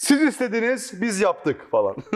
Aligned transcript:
Siz 0.00 0.22
istediniz, 0.22 1.00
biz 1.00 1.20
yaptık 1.20 1.70
falan. 1.70 1.94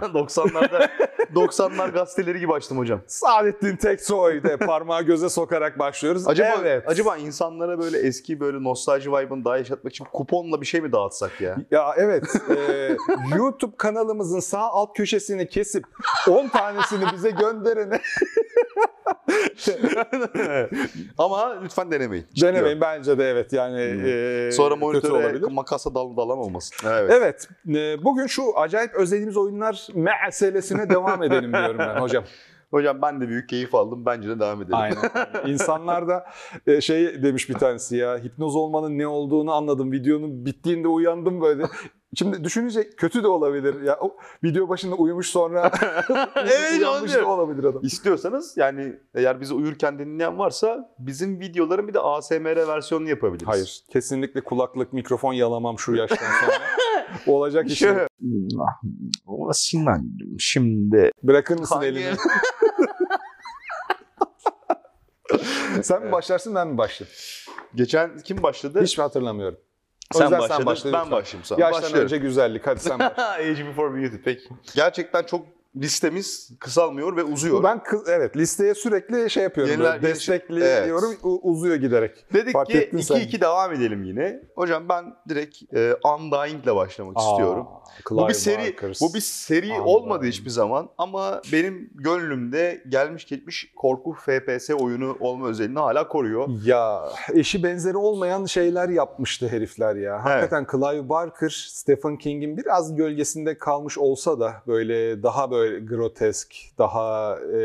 90'larda 0.00 0.88
90'lar 1.34 1.92
gazeteleri 1.92 2.40
gibi 2.40 2.52
açtım 2.52 2.78
hocam. 2.78 3.00
Saadettin 3.06 3.76
Teksoy'da 3.76 4.58
parmağı 4.58 5.02
göze 5.02 5.28
sokarak 5.28 5.78
başlıyoruz. 5.78 6.28
Acaba 6.28 6.56
evet. 6.60 6.84
acaba 6.86 7.16
insanlara 7.16 7.78
böyle 7.78 7.98
eski 7.98 8.40
böyle 8.40 8.62
nostalji 8.62 9.12
vibe'ını 9.12 9.44
daha 9.44 9.56
yaşatmak 9.56 9.92
için 9.92 10.04
kuponla 10.12 10.60
bir 10.60 10.66
şey 10.66 10.80
mi 10.80 10.92
dağıtsak 10.92 11.40
ya? 11.40 11.56
Ya 11.70 11.94
evet. 11.96 12.24
e, 12.56 12.96
YouTube 13.36 13.76
kanalımızın 13.76 14.40
sağ 14.40 14.70
alt 14.70 14.96
köşesini 14.96 15.48
kesip 15.48 15.84
10 16.28 16.48
tanesini 16.48 17.04
bize 17.12 17.30
gönderene 17.30 18.00
Ama 21.18 21.60
lütfen 21.62 21.90
denemeyin. 21.90 22.24
Çıkıyor. 22.34 22.52
denemeyin 22.54 22.80
bence 22.80 23.18
de 23.18 23.28
evet 23.30 23.52
yani 23.52 23.92
Hmm. 23.92 24.48
e, 24.48 24.52
Sonra 24.52 24.76
monitöre 24.76 25.38
makasa 25.50 25.94
dal 25.94 26.16
dalan 26.16 26.38
olmasın. 26.38 26.76
Evet. 26.88 27.10
Evet. 27.14 27.48
e, 27.68 28.04
Bugün 28.04 28.26
şu 28.26 28.58
acayip 28.58 28.94
özlediğimiz 28.94 29.36
oyunlar 29.36 29.86
meselesine 29.94 30.90
devam 30.90 31.22
edelim 31.22 31.52
diyorum 31.52 31.78
ben 31.78 31.96
hocam. 32.00 32.24
Hocam 32.70 33.02
ben 33.02 33.20
de 33.20 33.28
büyük 33.28 33.48
keyif 33.48 33.74
aldım. 33.74 34.06
Bence 34.06 34.28
de 34.28 34.40
devam 34.40 34.62
edelim. 34.62 34.74
Aynen. 34.76 34.96
İnsanlar 35.46 36.08
da 36.08 36.26
e, 36.66 36.80
şey 36.80 37.22
demiş 37.22 37.48
bir 37.48 37.54
tanesi 37.54 37.96
ya 37.96 38.18
hipnoz 38.18 38.56
olmanın 38.56 38.98
ne 38.98 39.06
olduğunu 39.06 39.52
anladım. 39.52 39.92
Videonun 39.92 40.46
bittiğinde 40.46 40.88
uyandım 40.88 41.40
böyle. 41.40 41.62
Şimdi 42.16 42.44
düşününce 42.44 42.90
kötü 42.90 43.22
de 43.22 43.28
olabilir. 43.28 43.82
Ya 43.82 43.98
o 44.00 44.16
video 44.44 44.68
başında 44.68 44.94
uyumuş 44.94 45.28
sonra 45.28 45.70
Evet, 46.36 46.72
uyanmış 46.78 47.14
da 47.14 47.26
olabilir 47.28 47.64
adam. 47.64 47.82
İstiyorsanız 47.82 48.56
yani 48.56 48.96
eğer 49.14 49.40
bizi 49.40 49.54
uyurken 49.54 49.98
dinleyen 49.98 50.38
varsa 50.38 50.94
bizim 50.98 51.40
videoların 51.40 51.88
bir 51.88 51.94
de 51.94 52.00
ASMR 52.00 52.68
versiyonunu 52.68 53.08
yapabiliriz. 53.08 53.48
Hayır. 53.48 53.84
Kesinlikle 53.90 54.40
kulaklık, 54.40 54.92
mikrofon 54.92 55.32
yalamam 55.32 55.78
şu 55.78 55.94
yaştan 55.94 56.16
sonra. 56.16 56.58
Olacak 57.26 57.70
iş. 57.70 57.84
Sinancım 59.52 60.36
şimdi 60.38 61.10
Bırakır 61.22 61.58
mısın 61.58 61.74
Hangi- 61.74 61.86
elini? 61.86 62.16
Sen 65.82 66.04
mi 66.06 66.12
başlarsın 66.12 66.54
ben 66.54 66.68
mi 66.68 66.78
başlayayım? 66.78 67.16
Geçen 67.74 68.18
kim 68.18 68.42
başladı? 68.42 68.82
Hiç 68.82 68.98
mi 68.98 69.02
hatırlamıyorum. 69.02 69.58
O 70.14 70.18
sen 70.18 70.30
başladın. 70.30 70.56
sen 70.56 70.66
başla 70.66 70.92
ben 70.92 71.10
başlayayım 71.10 71.44
sana. 71.44 71.60
Yaştan 71.60 71.82
Başlıyorum. 71.82 72.04
önce 72.04 72.16
güzellik. 72.18 72.66
Hadi 72.66 72.80
sen 72.80 72.98
başla. 72.98 73.30
Age 73.30 73.66
before 73.66 74.02
beauty. 74.02 74.16
Peki. 74.24 74.48
Gerçekten 74.74 75.22
çok 75.22 75.46
listemiz 75.76 76.50
kısalmıyor 76.60 77.16
ve 77.16 77.24
uzuyor. 77.24 77.62
Ben 77.62 77.82
kız, 77.82 78.08
evet 78.08 78.36
listeye 78.36 78.74
sürekli 78.74 79.30
şey 79.30 79.42
yapıyorum. 79.42 79.72
Yeniler- 79.74 80.02
destekliyorum. 80.02 81.10
u- 81.22 81.40
Uzuyor 81.42 81.76
giderek. 81.76 82.26
Dedik 82.32 82.52
Fark 82.52 82.68
ki 82.70 82.78
ettin 82.78 82.98
sen. 83.00 83.16
2-2 83.20 83.40
devam 83.40 83.72
edelim 83.72 84.04
yine. 84.04 84.40
Hocam 84.54 84.88
ben 84.88 85.04
direkt 85.28 85.74
e, 85.74 85.94
Undying 86.04 86.64
ile 86.64 86.74
başlamak 86.76 87.18
istiyorum. 87.18 87.66
Aa, 87.68 87.84
Bu 88.10 88.14
Clive 88.16 88.28
bir 88.28 88.34
seri 88.34 88.58
Barkers. 88.72 89.00
bu 89.00 89.14
bir 89.14 89.20
seri 89.20 89.66
Undying. 89.66 89.86
olmadı 89.86 90.24
hiçbir 90.26 90.50
zaman 90.50 90.88
ama 90.98 91.40
benim 91.52 91.90
gönlümde 91.94 92.82
gelmiş 92.88 93.26
geçmiş 93.26 93.72
korku 93.76 94.12
FPS 94.12 94.70
oyunu 94.70 95.16
olma 95.20 95.48
özelliğini 95.48 95.78
hala 95.78 96.08
koruyor. 96.08 96.48
Ya 96.64 97.02
eşi 97.34 97.62
benzeri 97.62 97.96
olmayan 97.96 98.44
şeyler 98.44 98.88
yapmıştı 98.88 99.48
herifler 99.48 99.96
ya. 99.96 100.24
Hakikaten 100.24 100.66
Clive 100.72 101.08
Barker, 101.08 101.66
Stephen 101.70 102.16
King'in 102.18 102.56
biraz 102.56 102.94
gölgesinde 102.96 103.58
kalmış 103.58 103.98
olsa 103.98 104.40
da 104.40 104.52
böyle 104.66 105.22
daha 105.22 105.50
böyle 105.50 105.63
grotesk, 105.68 106.54
daha 106.78 107.38
e, 107.40 107.60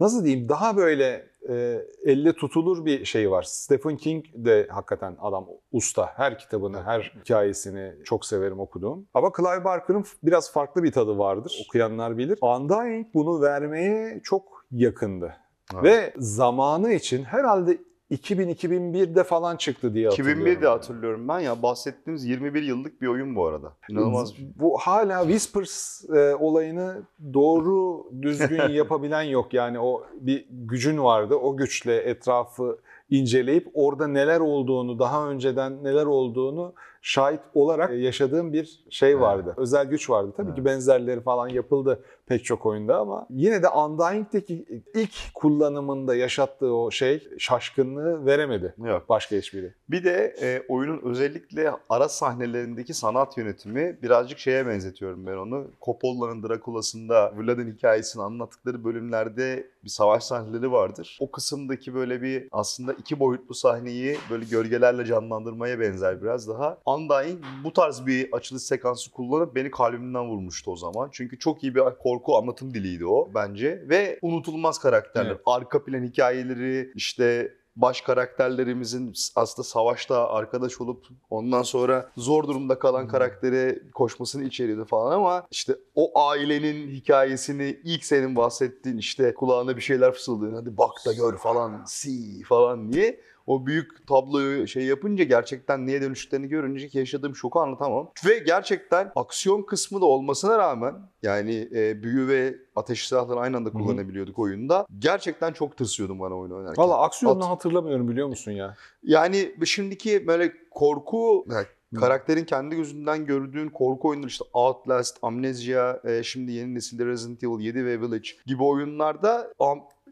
nasıl 0.00 0.24
diyeyim 0.24 0.48
daha 0.48 0.76
böyle 0.76 1.26
e, 1.48 1.82
elle 2.04 2.32
tutulur 2.32 2.84
bir 2.84 3.04
şey 3.04 3.30
var. 3.30 3.42
Stephen 3.42 3.96
King 3.96 4.24
de 4.34 4.66
hakikaten 4.70 5.16
adam 5.20 5.46
usta. 5.72 6.06
Her 6.16 6.38
kitabını, 6.38 6.82
her 6.82 7.12
hikayesini 7.20 7.92
çok 8.04 8.24
severim 8.26 8.60
okuduğum. 8.60 9.06
Ama 9.14 9.32
Clive 9.36 9.64
Barker'ın 9.64 10.04
biraz 10.22 10.52
farklı 10.52 10.82
bir 10.82 10.92
tadı 10.92 11.18
vardır. 11.18 11.64
Okuyanlar 11.68 12.18
bilir. 12.18 12.38
Undying 12.42 13.06
bunu 13.14 13.42
vermeye 13.42 14.20
çok 14.24 14.64
yakındı. 14.70 15.36
Ve 15.74 16.12
zamanı 16.16 16.92
için 16.92 17.24
herhalde 17.24 17.78
2000-2001'de 18.10 19.24
falan 19.24 19.56
çıktı 19.56 19.94
diye 19.94 20.08
hatırlıyorum. 20.08 20.46
2001'de 20.46 20.68
hatırlıyorum 20.68 21.28
ben 21.28 21.40
ya 21.40 21.62
bahsettiğimiz 21.62 22.24
21 22.24 22.62
yıllık 22.62 23.02
bir 23.02 23.06
oyun 23.06 23.36
bu 23.36 23.46
arada. 23.46 23.72
İnanılmaz. 23.90 24.34
Bu 24.56 24.78
hala 24.78 25.22
Whispers 25.22 26.04
e, 26.10 26.34
olayını 26.34 27.02
doğru 27.34 28.06
düzgün 28.22 28.68
yapabilen 28.68 29.22
yok. 29.22 29.54
Yani 29.54 29.80
o 29.80 30.02
bir 30.20 30.46
gücün 30.50 31.04
vardı. 31.04 31.34
O 31.34 31.56
güçle 31.56 31.96
etrafı 31.96 32.78
inceleyip 33.10 33.68
orada 33.74 34.06
neler 34.06 34.40
olduğunu, 34.40 34.98
daha 34.98 35.28
önceden 35.28 35.84
neler 35.84 36.06
olduğunu 36.06 36.74
şahit 37.06 37.40
olarak 37.54 37.94
yaşadığım 37.98 38.52
bir 38.52 38.84
şey 38.90 39.20
vardı. 39.20 39.54
Özel 39.56 39.86
güç 39.86 40.10
vardı. 40.10 40.32
Tabii 40.36 40.46
Evet. 40.46 40.56
ki 40.58 40.64
benzerleri 40.64 41.20
falan 41.20 41.48
yapıldı 41.48 42.02
pek 42.26 42.44
çok 42.44 42.66
oyunda 42.66 42.98
ama 42.98 43.26
yine 43.30 43.62
de 43.62 43.68
Undying'deki 43.68 44.82
ilk 44.94 45.10
kullanımında 45.34 46.14
yaşattığı 46.16 46.74
o 46.74 46.90
şey 46.90 47.28
şaşkınlığı 47.38 48.26
veremedi 48.26 48.74
Yok. 48.84 49.08
başka 49.08 49.36
hiçbiri. 49.36 49.74
Bir 49.88 50.04
de 50.04 50.34
e, 50.42 50.62
oyunun 50.68 51.00
özellikle 51.10 51.72
ara 51.88 52.08
sahnelerindeki 52.08 52.94
sanat 52.94 53.38
yönetimi 53.38 53.98
birazcık 54.02 54.38
şeye 54.38 54.66
benzetiyorum 54.66 55.26
ben 55.26 55.36
onu. 55.36 55.66
Coppola'nın 55.82 56.42
Dracula'sında 56.42 57.32
Vlad'ın 57.36 57.72
hikayesini 57.72 58.22
anlattıkları 58.22 58.84
bölümlerde 58.84 59.66
bir 59.84 59.90
savaş 59.90 60.24
sahneleri 60.24 60.72
vardır. 60.72 61.18
O 61.20 61.30
kısımdaki 61.30 61.94
böyle 61.94 62.22
bir 62.22 62.48
aslında 62.52 62.92
iki 62.92 63.20
boyutlu 63.20 63.54
sahneyi 63.54 64.16
böyle 64.30 64.44
gölgelerle 64.44 65.04
canlandırmaya 65.04 65.80
benzer 65.80 66.22
biraz 66.22 66.48
daha. 66.48 66.78
Undying 66.96 67.44
bu 67.64 67.72
tarz 67.72 68.06
bir 68.06 68.28
açılış 68.32 68.62
sekansı 68.62 69.10
kullanıp 69.10 69.54
beni 69.54 69.70
kalbimden 69.70 70.28
vurmuştu 70.28 70.70
o 70.70 70.76
zaman. 70.76 71.08
Çünkü 71.12 71.38
çok 71.38 71.62
iyi 71.62 71.74
bir 71.74 71.82
korku 72.02 72.36
anlatım 72.36 72.74
diliydi 72.74 73.06
o 73.06 73.30
bence. 73.34 73.84
Ve 73.88 74.18
unutulmaz 74.22 74.78
karakterler. 74.78 75.30
Evet. 75.30 75.40
Arka 75.46 75.84
plan 75.84 76.02
hikayeleri 76.02 76.92
işte 76.94 77.52
baş 77.76 78.00
karakterlerimizin 78.00 79.12
aslında 79.36 79.68
savaşta 79.68 80.28
arkadaş 80.28 80.80
olup 80.80 81.06
ondan 81.30 81.62
sonra 81.62 82.10
zor 82.16 82.44
durumda 82.48 82.78
kalan 82.78 83.02
Hmm. 83.02 83.08
karaktere 83.08 83.78
koşmasını 83.94 84.44
içeriyordu 84.44 84.84
falan 84.84 85.12
ama 85.12 85.46
işte 85.50 85.76
o 85.94 86.20
ailenin 86.20 86.90
hikayesini 86.90 87.80
ilk 87.84 88.04
senin 88.04 88.36
bahsettiğin 88.36 88.98
işte 88.98 89.34
kulağına 89.34 89.76
bir 89.76 89.80
şeyler 89.80 90.12
fısıldıyor 90.12 90.52
hadi 90.52 90.76
bak 90.76 90.92
da 91.06 91.12
gör 91.12 91.36
falan 91.36 91.84
si 91.86 92.42
falan 92.42 92.92
diye 92.92 93.20
o 93.46 93.66
büyük 93.66 94.06
tabloyu 94.06 94.68
şey 94.68 94.84
yapınca 94.84 95.24
gerçekten 95.24 95.86
niye 95.86 96.02
dönüştüklerini 96.02 96.48
görünce 96.48 96.88
ki 96.88 96.98
yaşadığım 96.98 97.36
şoku 97.36 97.60
anlatamam. 97.60 98.10
Ve 98.26 98.38
gerçekten 98.38 99.12
aksiyon 99.16 99.62
kısmı 99.62 100.00
da 100.00 100.04
olmasına 100.04 100.58
rağmen 100.58 100.94
yani 101.22 101.68
e, 101.74 102.02
büyü 102.02 102.28
ve 102.28 102.54
ateş 102.76 103.08
silahları 103.08 103.40
aynı 103.40 103.56
anda 103.56 103.70
kullanabiliyorduk 103.70 104.38
oyunda. 104.38 104.86
Gerçekten 104.98 105.52
çok 105.52 105.76
tırsıyordum 105.76 106.20
bana 106.20 106.34
oyunu 106.34 106.56
oynarken. 106.56 106.84
Valla 106.84 107.02
aksiyonunu 107.02 107.44
At- 107.44 107.50
hatırlamıyorum 107.50 108.08
biliyor 108.08 108.28
musun 108.28 108.52
ya? 108.52 108.76
Yani 109.02 109.54
şimdiki 109.64 110.26
böyle 110.26 110.52
korku 110.70 111.46
yani 111.50 111.66
karakterin 112.00 112.44
kendi 112.44 112.76
gözünden 112.76 113.26
gördüğün 113.26 113.68
korku 113.68 114.08
oyunları 114.08 114.28
işte 114.28 114.44
Outlast, 114.52 115.18
Amnesia, 115.22 116.00
e, 116.04 116.22
şimdi 116.22 116.52
yeni 116.52 116.74
nesilde 116.74 117.06
Resident 117.06 117.44
Evil 117.44 117.60
7 117.64 117.84
ve 117.84 118.00
Village 118.00 118.28
gibi 118.46 118.62
oyunlarda 118.62 119.54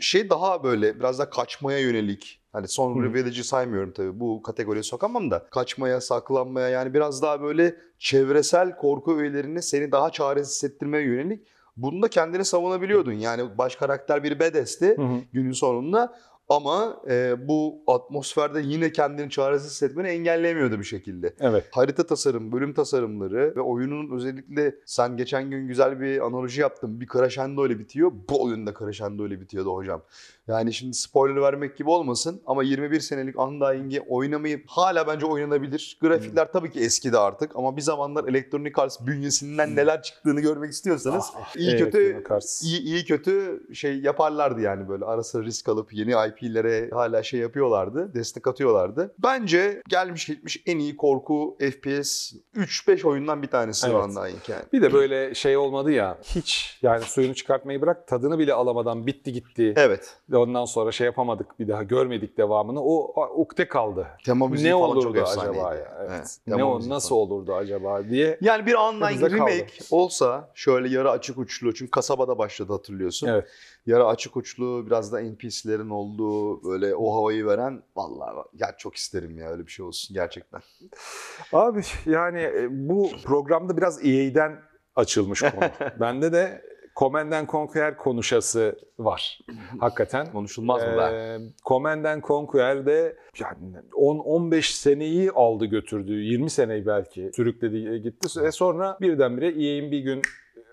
şey 0.00 0.30
daha 0.30 0.64
böyle 0.64 1.00
biraz 1.00 1.18
da 1.18 1.30
kaçmaya 1.30 1.78
yönelik. 1.78 2.43
Hani 2.54 2.68
son. 2.68 3.14
Village'i 3.14 3.44
saymıyorum 3.44 3.92
tabii 3.92 4.20
bu 4.20 4.42
kategoriye 4.42 4.82
sokamam 4.82 5.30
da. 5.30 5.46
Kaçmaya, 5.50 6.00
saklanmaya 6.00 6.68
yani 6.68 6.94
biraz 6.94 7.22
daha 7.22 7.42
böyle 7.42 7.76
çevresel 7.98 8.76
korku 8.76 9.18
öğelerini 9.18 9.62
seni 9.62 9.92
daha 9.92 10.10
çaresiz 10.10 10.54
hissettirmeye 10.54 11.04
yönelik. 11.04 11.46
Bunda 11.76 12.08
kendini 12.08 12.44
savunabiliyordun. 12.44 13.12
Yani 13.12 13.58
baş 13.58 13.76
karakter 13.76 14.24
bir 14.24 14.40
bedesti 14.40 14.96
hı. 14.96 15.20
günün 15.32 15.52
sonunda. 15.52 16.14
Ama 16.48 17.02
e, 17.10 17.48
bu 17.48 17.82
atmosferde 17.86 18.60
yine 18.64 18.92
kendini 18.92 19.30
çaresiz 19.30 19.70
hissetmeni 19.70 20.08
engelleyemiyordu 20.08 20.78
bir 20.78 20.84
şekilde. 20.84 21.34
Evet. 21.40 21.64
Harita 21.70 22.06
tasarım, 22.06 22.52
bölüm 22.52 22.74
tasarımları 22.74 23.56
ve 23.56 23.60
oyunun 23.60 24.16
özellikle 24.16 24.74
sen 24.86 25.16
geçen 25.16 25.50
gün 25.50 25.68
güzel 25.68 26.00
bir 26.00 26.26
analoji 26.26 26.60
yaptın. 26.60 27.00
Bir 27.00 27.06
crescendo 27.06 27.66
ile 27.66 27.78
bitiyor. 27.78 28.12
Bu 28.30 28.44
oyunda 28.44 28.74
crescendo 28.78 29.26
ile 29.26 29.40
bitiyordu 29.40 29.74
hocam. 29.74 30.02
Yani 30.48 30.72
şimdi 30.72 30.94
spoiler 30.94 31.42
vermek 31.42 31.76
gibi 31.76 31.90
olmasın 31.90 32.42
ama 32.46 32.62
21 32.62 33.00
senelik 33.00 33.38
Undying'i 33.38 34.00
oynamayıp 34.00 34.64
hala 34.66 35.06
bence 35.06 35.26
oynanabilir. 35.26 35.98
Grafikler 36.00 36.52
tabii 36.52 36.70
ki 36.70 36.80
eskidi 36.80 37.18
artık 37.18 37.56
ama 37.56 37.76
bir 37.76 37.82
zamanlar 37.82 38.24
Electronic 38.28 38.72
Arts 38.76 39.00
bünyesinden 39.00 39.76
neler 39.76 40.02
çıktığını 40.02 40.40
görmek 40.40 40.72
istiyorsanız 40.72 41.24
Ah, 41.34 41.56
iyi 41.56 41.70
evet, 41.70 41.78
kötü 41.84 42.24
iyi, 42.62 42.80
iyi 42.80 43.04
kötü 43.04 43.62
şey 43.74 44.00
yaparlardı 44.00 44.60
yani 44.60 44.88
böyle 44.88 45.04
ara 45.04 45.22
sıra 45.22 45.44
risk 45.44 45.68
alıp 45.68 45.92
yeni 45.92 46.10
IP'lere 46.10 46.90
hala 46.92 47.22
şey 47.22 47.40
yapıyorlardı, 47.40 48.14
destek 48.14 48.46
atıyorlardı. 48.46 49.14
Bence 49.22 49.82
gelmiş 49.88 50.26
gitmiş 50.26 50.62
en 50.66 50.78
iyi 50.78 50.96
korku 50.96 51.56
FPS 51.60 52.32
3-5 52.56 53.06
oyundan 53.06 53.42
bir 53.42 53.48
tanesi 53.48 53.86
Evet. 53.86 53.96
Undying 53.96 54.48
yani. 54.48 54.62
Bir 54.72 54.82
de 54.82 54.92
böyle 54.92 55.34
şey 55.34 55.56
olmadı 55.56 55.92
ya 55.92 56.18
hiç 56.22 56.78
yani 56.82 57.02
suyunu 57.02 57.34
çıkartmayı 57.34 57.80
bırak 57.82 58.08
tadını 58.08 58.38
bile 58.38 58.52
alamadan 58.54 59.06
bitti 59.06 59.32
gitti. 59.32 59.74
Evet. 59.76 60.16
Ondan 60.36 60.64
sonra 60.64 60.92
şey 60.92 61.04
yapamadık 61.04 61.60
bir 61.60 61.68
daha 61.68 61.82
görmedik 61.82 62.38
devamını. 62.38 62.80
O 62.82 63.14
ukde 63.34 63.68
kaldı. 63.68 64.06
Tema 64.24 64.48
müziği 64.48 64.70
ne 64.70 64.74
falan 64.74 64.90
olurdu 64.90 65.02
çok 65.02 65.16
efsaneydi. 65.16 65.50
acaba 65.50 65.74
ya? 65.74 65.96
Evet. 66.00 66.10
Evet, 66.10 66.38
ne 66.46 66.64
o 66.64 66.88
nasıl 66.88 67.08
falan. 67.08 67.20
olurdu 67.20 67.54
acaba 67.54 68.08
diye. 68.08 68.38
Yani 68.40 68.66
bir 68.66 68.74
online 68.74 69.10
Bize 69.10 69.28
kaldı. 69.28 69.34
remake 69.36 69.66
olsa 69.90 70.50
şöyle 70.54 70.88
yarı 70.88 71.10
açık 71.10 71.38
uçlu 71.38 71.74
çünkü 71.74 71.90
kasabada 71.90 72.38
başladı 72.38 72.72
hatırlıyorsun. 72.72 73.28
Evet. 73.28 73.48
Yarı 73.86 74.06
açık 74.06 74.36
uçlu 74.36 74.86
biraz 74.86 75.12
da 75.12 75.20
NPC'lerin 75.20 75.90
olduğu 75.90 76.64
böyle 76.64 76.94
o 76.94 77.14
havayı 77.14 77.46
veren 77.46 77.82
vallahi 77.96 78.36
ya 78.54 78.74
çok 78.78 78.94
isterim 78.94 79.38
ya 79.38 79.50
öyle 79.50 79.66
bir 79.66 79.70
şey 79.70 79.86
olsun 79.86 80.14
gerçekten. 80.14 80.60
Abi 81.52 81.80
yani 82.06 82.40
e, 82.40 82.66
bu 82.70 83.10
programda 83.24 83.76
biraz 83.76 84.04
EA'den 84.06 84.60
açılmış 84.96 85.40
konu. 85.40 85.70
Bende 86.00 86.32
de 86.32 86.62
Command 86.96 87.32
and 87.32 87.48
Conquer 87.48 87.96
konuşası 87.96 88.78
var. 88.98 89.38
Hakikaten. 89.80 90.32
Konuşulmaz 90.32 90.82
mı? 90.82 91.02
Ee, 91.02 91.38
Command 91.64 92.04
and 92.04 92.22
Conquer'de 92.22 93.16
yani 93.40 93.76
10-15 93.92 94.62
seneyi 94.62 95.30
aldı 95.30 95.64
götürdü. 95.64 96.12
20 96.12 96.50
seneyi 96.50 96.86
belki 96.86 97.30
sürükledi 97.36 98.02
gitti. 98.02 98.40
E 98.46 98.50
sonra 98.50 98.98
birdenbire 99.00 99.46
EA'in 99.46 99.90
bir 99.90 100.00
gün 100.00 100.22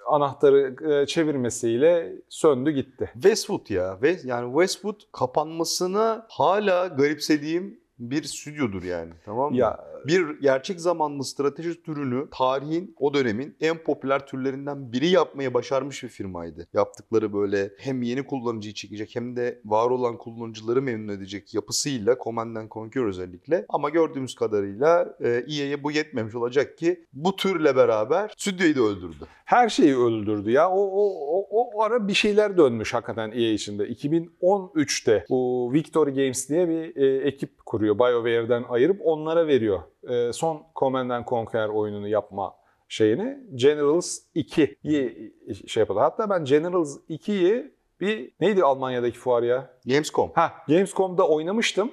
anahtarı 0.07 0.75
e, 0.93 1.05
çevirmesiyle 1.05 2.13
söndü 2.29 2.71
gitti. 2.71 3.09
Westwood 3.13 3.69
ya 3.69 4.01
ve 4.01 4.17
yani 4.23 4.51
Westwood 4.51 5.01
kapanmasına 5.11 6.25
hala 6.29 6.87
garipsediğim 6.87 7.79
bir 7.99 8.23
stüdyodur 8.23 8.83
yani 8.83 9.11
tamam 9.25 9.51
mı? 9.51 9.57
Ya 9.57 9.90
Bir 10.07 10.39
gerçek 10.39 10.81
zamanlı 10.81 11.23
strateji 11.23 11.83
türünü 11.83 12.27
tarihin 12.31 12.95
o 12.99 13.13
dönemin 13.13 13.55
en 13.61 13.77
popüler 13.77 14.27
türlerinden 14.27 14.91
biri 14.93 15.07
yapmaya 15.07 15.53
başarmış 15.53 16.03
bir 16.03 16.07
firmaydı. 16.07 16.67
Yaptıkları 16.73 17.33
böyle 17.33 17.71
hem 17.77 18.01
yeni 18.01 18.25
kullanıcıyı 18.25 18.73
çekecek 18.73 19.15
hem 19.15 19.35
de 19.35 19.61
var 19.65 19.89
olan 19.89 20.17
kullanıcıları 20.17 20.81
memnun 20.81 21.13
edecek 21.13 21.53
yapısıyla 21.53 22.15
Command 22.23 22.55
and 22.55 22.69
Conquer 22.69 23.05
özellikle. 23.05 23.65
Ama 23.69 23.89
gördüğümüz 23.89 24.35
kadarıyla 24.35 25.17
e, 25.19 25.29
EA'ye 25.29 25.83
bu 25.83 25.91
yetmemiş 25.91 26.35
olacak 26.35 26.77
ki 26.77 27.05
bu 27.13 27.35
türle 27.35 27.75
beraber 27.75 28.33
stüdyoyu 28.37 28.75
da 28.75 28.81
öldürdü. 28.81 29.25
her 29.45 29.69
şeyi 29.69 29.97
öldürdü 29.97 30.51
ya. 30.51 30.69
O, 30.69 30.79
o, 30.79 31.11
o, 31.29 31.69
o 31.73 31.81
ara 31.81 32.07
bir 32.07 32.13
şeyler 32.13 32.57
dönmüş 32.57 32.93
hakikaten 32.93 33.31
EA 33.31 33.51
içinde. 33.51 33.83
2013'te 33.83 35.25
bu 35.29 35.69
Victory 35.73 36.11
Games 36.11 36.49
diye 36.49 36.69
bir 36.69 36.95
e, 36.95 37.27
ekip 37.27 37.65
kuruyor. 37.65 37.99
BioWare'den 37.99 38.63
ayırıp 38.69 39.01
onlara 39.03 39.47
veriyor. 39.47 39.79
E, 40.09 40.33
son 40.33 40.63
Command 40.75 41.09
and 41.09 41.25
Conquer 41.25 41.67
oyununu 41.67 42.07
yapma 42.07 42.55
şeyini. 42.87 43.37
Generals 43.55 44.17
2'yi 44.35 45.33
şey 45.67 45.81
yapıyorlar. 45.81 46.03
Hatta 46.11 46.29
ben 46.29 46.45
Generals 46.45 46.97
2'yi 47.09 47.73
bir 47.99 48.31
neydi 48.39 48.63
Almanya'daki 48.63 49.19
fuar 49.19 49.43
ya? 49.43 49.69
Gamescom. 49.85 50.31
Ha 50.35 50.53
Gamescom'da 50.67 51.27
oynamıştım. 51.27 51.91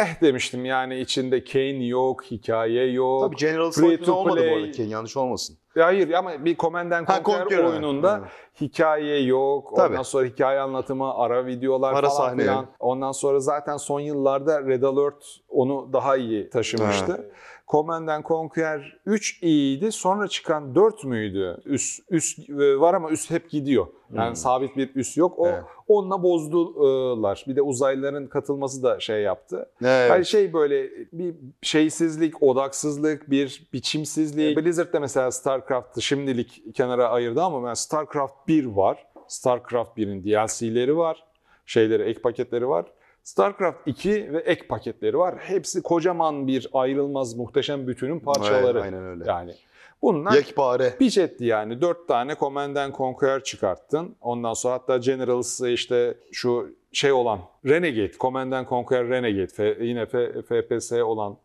Eh 0.00 0.20
demiştim 0.22 0.64
yani 0.64 1.00
içinde 1.00 1.44
Kane 1.44 1.84
yok, 1.86 2.24
hikaye 2.24 2.86
yok. 2.92 3.22
Tabii 3.22 3.36
General 3.36 3.70
Free 3.70 4.00
to 4.02 4.14
olmadı 4.14 4.36
play. 4.36 4.50
bu 4.50 4.56
arada 4.56 4.70
Ken, 4.70 4.84
yanlış 4.84 5.16
olmasın. 5.16 5.58
Hayır 5.78 6.10
ama 6.12 6.44
bir 6.44 6.56
Command 6.56 6.92
Conquer, 6.92 7.22
Conquer, 7.24 7.64
oyununda 7.64 8.18
evet. 8.20 8.30
hikaye 8.60 9.22
yok. 9.22 9.72
Tabii. 9.76 9.92
Ondan 9.92 10.02
sonra 10.02 10.26
hikaye 10.26 10.60
anlatımı, 10.60 11.14
ara 11.14 11.46
videolar 11.46 11.92
Ara 11.92 12.08
falan 12.08 12.28
sahne. 12.28 12.42
filan. 12.42 12.66
Ondan 12.80 13.12
sonra 13.12 13.40
zaten 13.40 13.76
son 13.76 14.00
yıllarda 14.00 14.62
Red 14.66 14.82
Alert 14.82 15.24
onu 15.48 15.92
daha 15.92 16.16
iyi 16.16 16.50
taşımıştı. 16.50 17.30
Command 17.70 18.08
and 18.08 18.24
Conquer 18.24 18.98
3 19.06 19.42
iyiydi. 19.42 19.92
Sonra 19.92 20.28
çıkan 20.28 20.74
4 20.74 21.04
müydü? 21.04 21.56
Üst, 21.64 22.02
üst 22.10 22.50
e, 22.50 22.80
var 22.80 22.94
ama 22.94 23.10
üst 23.10 23.30
hep 23.30 23.50
gidiyor. 23.50 23.86
Yani 24.14 24.28
Hmm. 24.28 24.36
sabit 24.36 24.76
bir 24.76 24.94
üst 24.94 25.16
yok. 25.16 25.38
O 25.38 25.48
Evet. 25.48 25.62
onunla 25.88 26.22
bozdular. 26.22 27.44
Bir 27.48 27.56
de 27.56 27.62
uzaylıların 27.62 28.26
katılması 28.26 28.82
da 28.82 29.00
şey 29.00 29.22
yaptı. 29.22 29.70
Evet. 29.82 30.10
Her 30.10 30.24
şey 30.24 30.52
böyle 30.52 30.90
bir 31.12 31.34
şeysizlik, 31.62 32.42
odaksızlık, 32.42 33.30
bir 33.30 33.68
biçimsizlik. 33.72 34.56
Blizzard 34.56 34.92
da 34.92 35.00
mesela 35.00 35.30
StarCraft'ı 35.30 36.02
şimdilik 36.02 36.62
kenara 36.74 37.08
ayırdı 37.08 37.42
ama 37.42 37.68
ben 37.68 37.74
StarCraft 37.74 38.48
1 38.48 38.64
var. 38.66 39.06
StarCraft 39.28 39.98
1'in 39.98 40.24
DLC'leri 40.24 40.96
var. 40.96 41.24
Şeyleri, 41.66 42.02
ek 42.02 42.20
paketleri 42.20 42.68
var. 42.68 42.86
StarCraft 43.22 43.78
2 43.86 44.32
ve 44.32 44.38
ek 44.38 44.66
paketleri 44.66 45.18
var. 45.18 45.34
Hepsi 45.38 45.82
kocaman 45.82 46.46
bir 46.46 46.68
ayrılmaz 46.72 47.34
muhteşem 47.34 47.86
bütünün 47.86 48.20
parçaları. 48.20 48.78
Evet, 48.78 48.82
aynen 48.82 49.04
öyle. 49.04 49.24
Yani 49.26 49.54
bunlar 50.02 50.32
Yekpare. 50.32 50.96
Pitch 50.98 51.18
etti 51.18 51.44
yani. 51.44 51.80
Dört 51.80 52.08
tane 52.08 52.34
Command 52.34 52.76
and 52.76 52.94
Conquer 52.94 53.44
çıkarttın. 53.44 54.16
Ondan 54.20 54.54
sonra 54.54 54.74
hatta 54.74 54.96
Generals'ı 54.96 55.68
işte 55.68 56.14
şu 56.32 56.74
şey 56.92 57.12
olan 57.12 57.40
Renegade, 57.66 58.12
Command 58.12 58.52
and 58.52 58.68
Conquer 58.68 59.08
Renegade, 59.08 59.84
yine 59.84 60.06
FPS 60.42 60.92
olan 60.92 61.36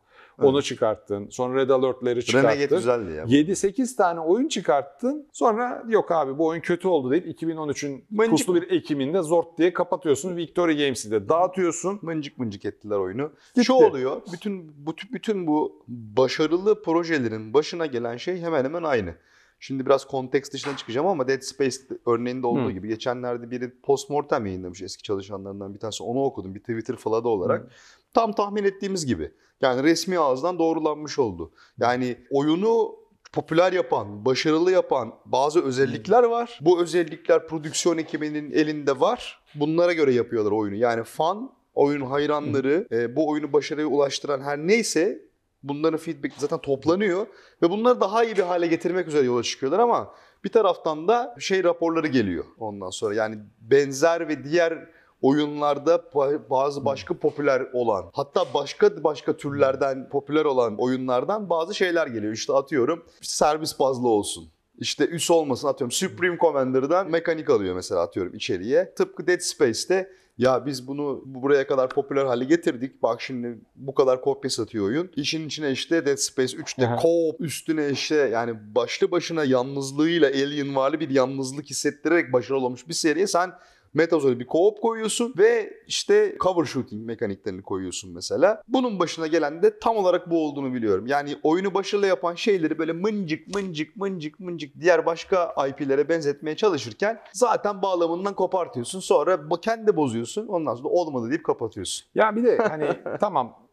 onu 0.41 0.61
çıkarttın. 0.61 1.29
Sonra 1.29 1.61
Red 1.61 1.69
Alert'leri 1.69 2.25
çıkarttın. 2.25 2.49
Renegade 2.49 2.75
güzeldi 2.75 3.11
ya. 3.11 3.23
7-8 3.23 3.95
tane 3.95 4.19
oyun 4.19 4.47
çıkarttın. 4.47 5.27
Sonra 5.33 5.83
yok 5.87 6.11
abi 6.11 6.37
bu 6.37 6.45
oyun 6.45 6.61
kötü 6.61 6.87
oldu 6.87 7.11
deyip 7.11 7.41
2013'ün 7.41 8.05
Mıncık. 8.09 8.31
puslu 8.31 8.55
bir 8.55 8.71
Ekim'inde 8.71 9.21
zort 9.21 9.57
diye 9.57 9.73
kapatıyorsun. 9.73 10.35
Victory 10.37 10.77
Games'i 10.77 11.11
de 11.11 11.29
dağıtıyorsun. 11.29 11.99
mıncık 12.01 12.37
mıncık 12.37 12.65
ettiler 12.65 12.97
oyunu. 12.97 13.31
Gitti. 13.55 13.65
Şu 13.65 13.73
oluyor, 13.73 14.21
bütün 14.33 14.85
bu 14.85 14.95
bütün 15.13 15.47
bu 15.47 15.83
başarılı 15.87 16.81
projelerin 16.83 17.53
başına 17.53 17.85
gelen 17.85 18.17
şey 18.17 18.41
hemen 18.41 18.63
hemen 18.63 18.83
aynı. 18.83 19.15
Şimdi 19.59 19.85
biraz 19.85 20.05
konteks 20.07 20.51
dışına 20.51 20.77
çıkacağım 20.77 21.07
ama 21.07 21.27
Dead 21.27 21.41
Space 21.41 21.77
örneğinde 22.05 22.47
olduğu 22.47 22.67
Hı. 22.67 22.71
gibi 22.71 22.87
geçenlerde 22.87 23.51
biri 23.51 23.73
postmortem 23.83 24.45
yayınlamış 24.45 24.81
eski 24.81 25.03
çalışanlarından 25.03 25.73
bir 25.73 25.79
tanesi. 25.79 26.03
Onu 26.03 26.23
okudum 26.23 26.55
bir 26.55 26.59
Twitter 26.59 26.95
faladı 26.95 27.27
olarak. 27.27 27.63
Hı. 27.63 27.67
Tam 28.15 28.33
tahmin 28.33 28.63
ettiğimiz 28.63 29.05
gibi. 29.05 29.31
Yani 29.61 29.83
resmi 29.83 30.19
ağızdan 30.19 30.59
doğrulanmış 30.59 31.19
oldu. 31.19 31.51
Yani 31.77 32.17
oyunu 32.31 32.95
popüler 33.33 33.73
yapan, 33.73 34.25
başarılı 34.25 34.71
yapan 34.71 35.13
bazı 35.25 35.63
özellikler 35.63 36.23
var. 36.23 36.59
Bu 36.61 36.81
özellikler 36.81 37.47
prodüksiyon 37.47 37.97
ekibinin 37.97 38.51
elinde 38.51 38.99
var. 38.99 39.43
Bunlara 39.55 39.93
göre 39.93 40.13
yapıyorlar 40.13 40.51
oyunu. 40.51 40.75
Yani 40.75 41.03
fan, 41.03 41.51
oyun 41.73 42.01
hayranları, 42.01 42.87
e, 42.91 43.15
bu 43.15 43.29
oyunu 43.29 43.53
başarıya 43.53 43.87
ulaştıran 43.87 44.41
her 44.41 44.57
neyse 44.57 45.21
bunların 45.63 45.97
feedback 45.97 46.33
zaten 46.37 46.59
toplanıyor 46.59 47.27
ve 47.61 47.69
bunları 47.69 48.01
daha 48.01 48.23
iyi 48.23 48.37
bir 48.37 48.43
hale 48.43 48.67
getirmek 48.67 49.07
üzere 49.07 49.25
yola 49.25 49.43
çıkıyorlar 49.43 49.79
ama 49.79 50.13
bir 50.43 50.49
taraftan 50.49 51.07
da 51.07 51.35
şey 51.39 51.63
raporları 51.63 52.07
geliyor 52.07 52.45
ondan 52.57 52.89
sonra. 52.89 53.15
Yani 53.15 53.37
benzer 53.61 54.27
ve 54.27 54.43
diğer 54.43 54.89
oyunlarda 55.29 55.95
ba- 55.95 56.49
bazı 56.49 56.85
başka 56.85 57.13
popüler 57.13 57.61
olan 57.73 58.05
hatta 58.13 58.45
başka 58.53 59.03
başka 59.03 59.37
türlerden 59.37 60.09
popüler 60.09 60.45
olan 60.45 60.75
oyunlardan 60.77 61.49
bazı 61.49 61.75
şeyler 61.75 62.07
geliyor. 62.07 62.33
İşte 62.33 62.53
atıyorum 62.53 63.03
servis 63.21 63.79
bazlı 63.79 64.07
olsun. 64.07 64.49
İşte 64.77 65.07
üs 65.07 65.31
olmasın 65.31 65.67
atıyorum. 65.67 65.91
Supreme 65.91 66.37
Commander'dan 66.37 67.11
mekanik 67.11 67.49
alıyor 67.49 67.75
mesela 67.75 68.01
atıyorum 68.01 68.33
içeriye. 68.35 68.93
Tıpkı 68.95 69.27
Dead 69.27 69.39
Space'te 69.39 70.09
ya 70.37 70.65
biz 70.65 70.87
bunu 70.87 71.23
bu- 71.25 71.43
buraya 71.43 71.67
kadar 71.67 71.89
popüler 71.89 72.25
hale 72.25 72.43
getirdik. 72.45 73.03
Bak 73.03 73.21
şimdi 73.21 73.59
bu 73.75 73.93
kadar 73.95 74.21
kopya 74.21 74.49
satıyor 74.49 74.85
oyun. 74.85 75.11
İşin 75.15 75.47
içine 75.47 75.71
işte 75.71 76.05
Dead 76.05 76.17
Space 76.17 76.57
3'te 76.57 76.87
Aha. 76.87 76.95
co-op 76.95 77.35
üstüne 77.39 77.89
işte 77.89 78.15
yani 78.15 78.75
başlı 78.75 79.11
başına 79.11 79.43
yalnızlığıyla 79.43 80.27
alien 80.29 80.75
vari 80.75 80.99
bir 80.99 81.09
yalnızlık 81.09 81.65
hissettirerek 81.65 82.33
başarılı 82.33 82.65
olmuş 82.65 82.87
bir 82.87 82.93
seriye 82.93 83.27
sen 83.27 83.51
Metazor'a 83.95 84.39
bir 84.39 84.45
co-op 84.45 84.81
koyuyorsun 84.81 85.33
ve 85.37 85.73
işte 85.87 86.35
cover 86.39 86.65
shooting 86.65 87.05
mekaniklerini 87.05 87.61
koyuyorsun 87.61 88.13
mesela. 88.13 88.63
Bunun 88.67 88.99
başına 88.99 89.27
gelen 89.27 89.63
de 89.63 89.79
tam 89.79 89.97
olarak 89.97 90.29
bu 90.29 90.45
olduğunu 90.45 90.73
biliyorum. 90.73 91.07
Yani 91.07 91.35
oyunu 91.43 91.73
başarılı 91.73 92.07
yapan 92.07 92.35
şeyleri 92.35 92.79
böyle 92.79 92.93
mıncık 92.93 93.55
mıncık 93.55 93.95
mıncık 93.95 94.39
mıncık 94.39 94.81
diğer 94.81 95.05
başka 95.05 95.55
IP'lere 95.69 96.09
benzetmeye 96.09 96.55
çalışırken 96.55 97.19
zaten 97.33 97.81
bağlamından 97.81 98.33
kopartıyorsun. 98.33 98.99
Sonra 98.99 99.39
kendi 99.61 99.95
bozuyorsun. 99.95 100.47
Ondan 100.47 100.75
sonra 100.75 100.89
olmadı 100.89 101.29
deyip 101.29 101.43
kapatıyorsun. 101.43 102.07
Ya 102.15 102.35
bir 102.35 102.43
de 102.43 102.57
hani 102.57 102.89
tamam 103.19 103.64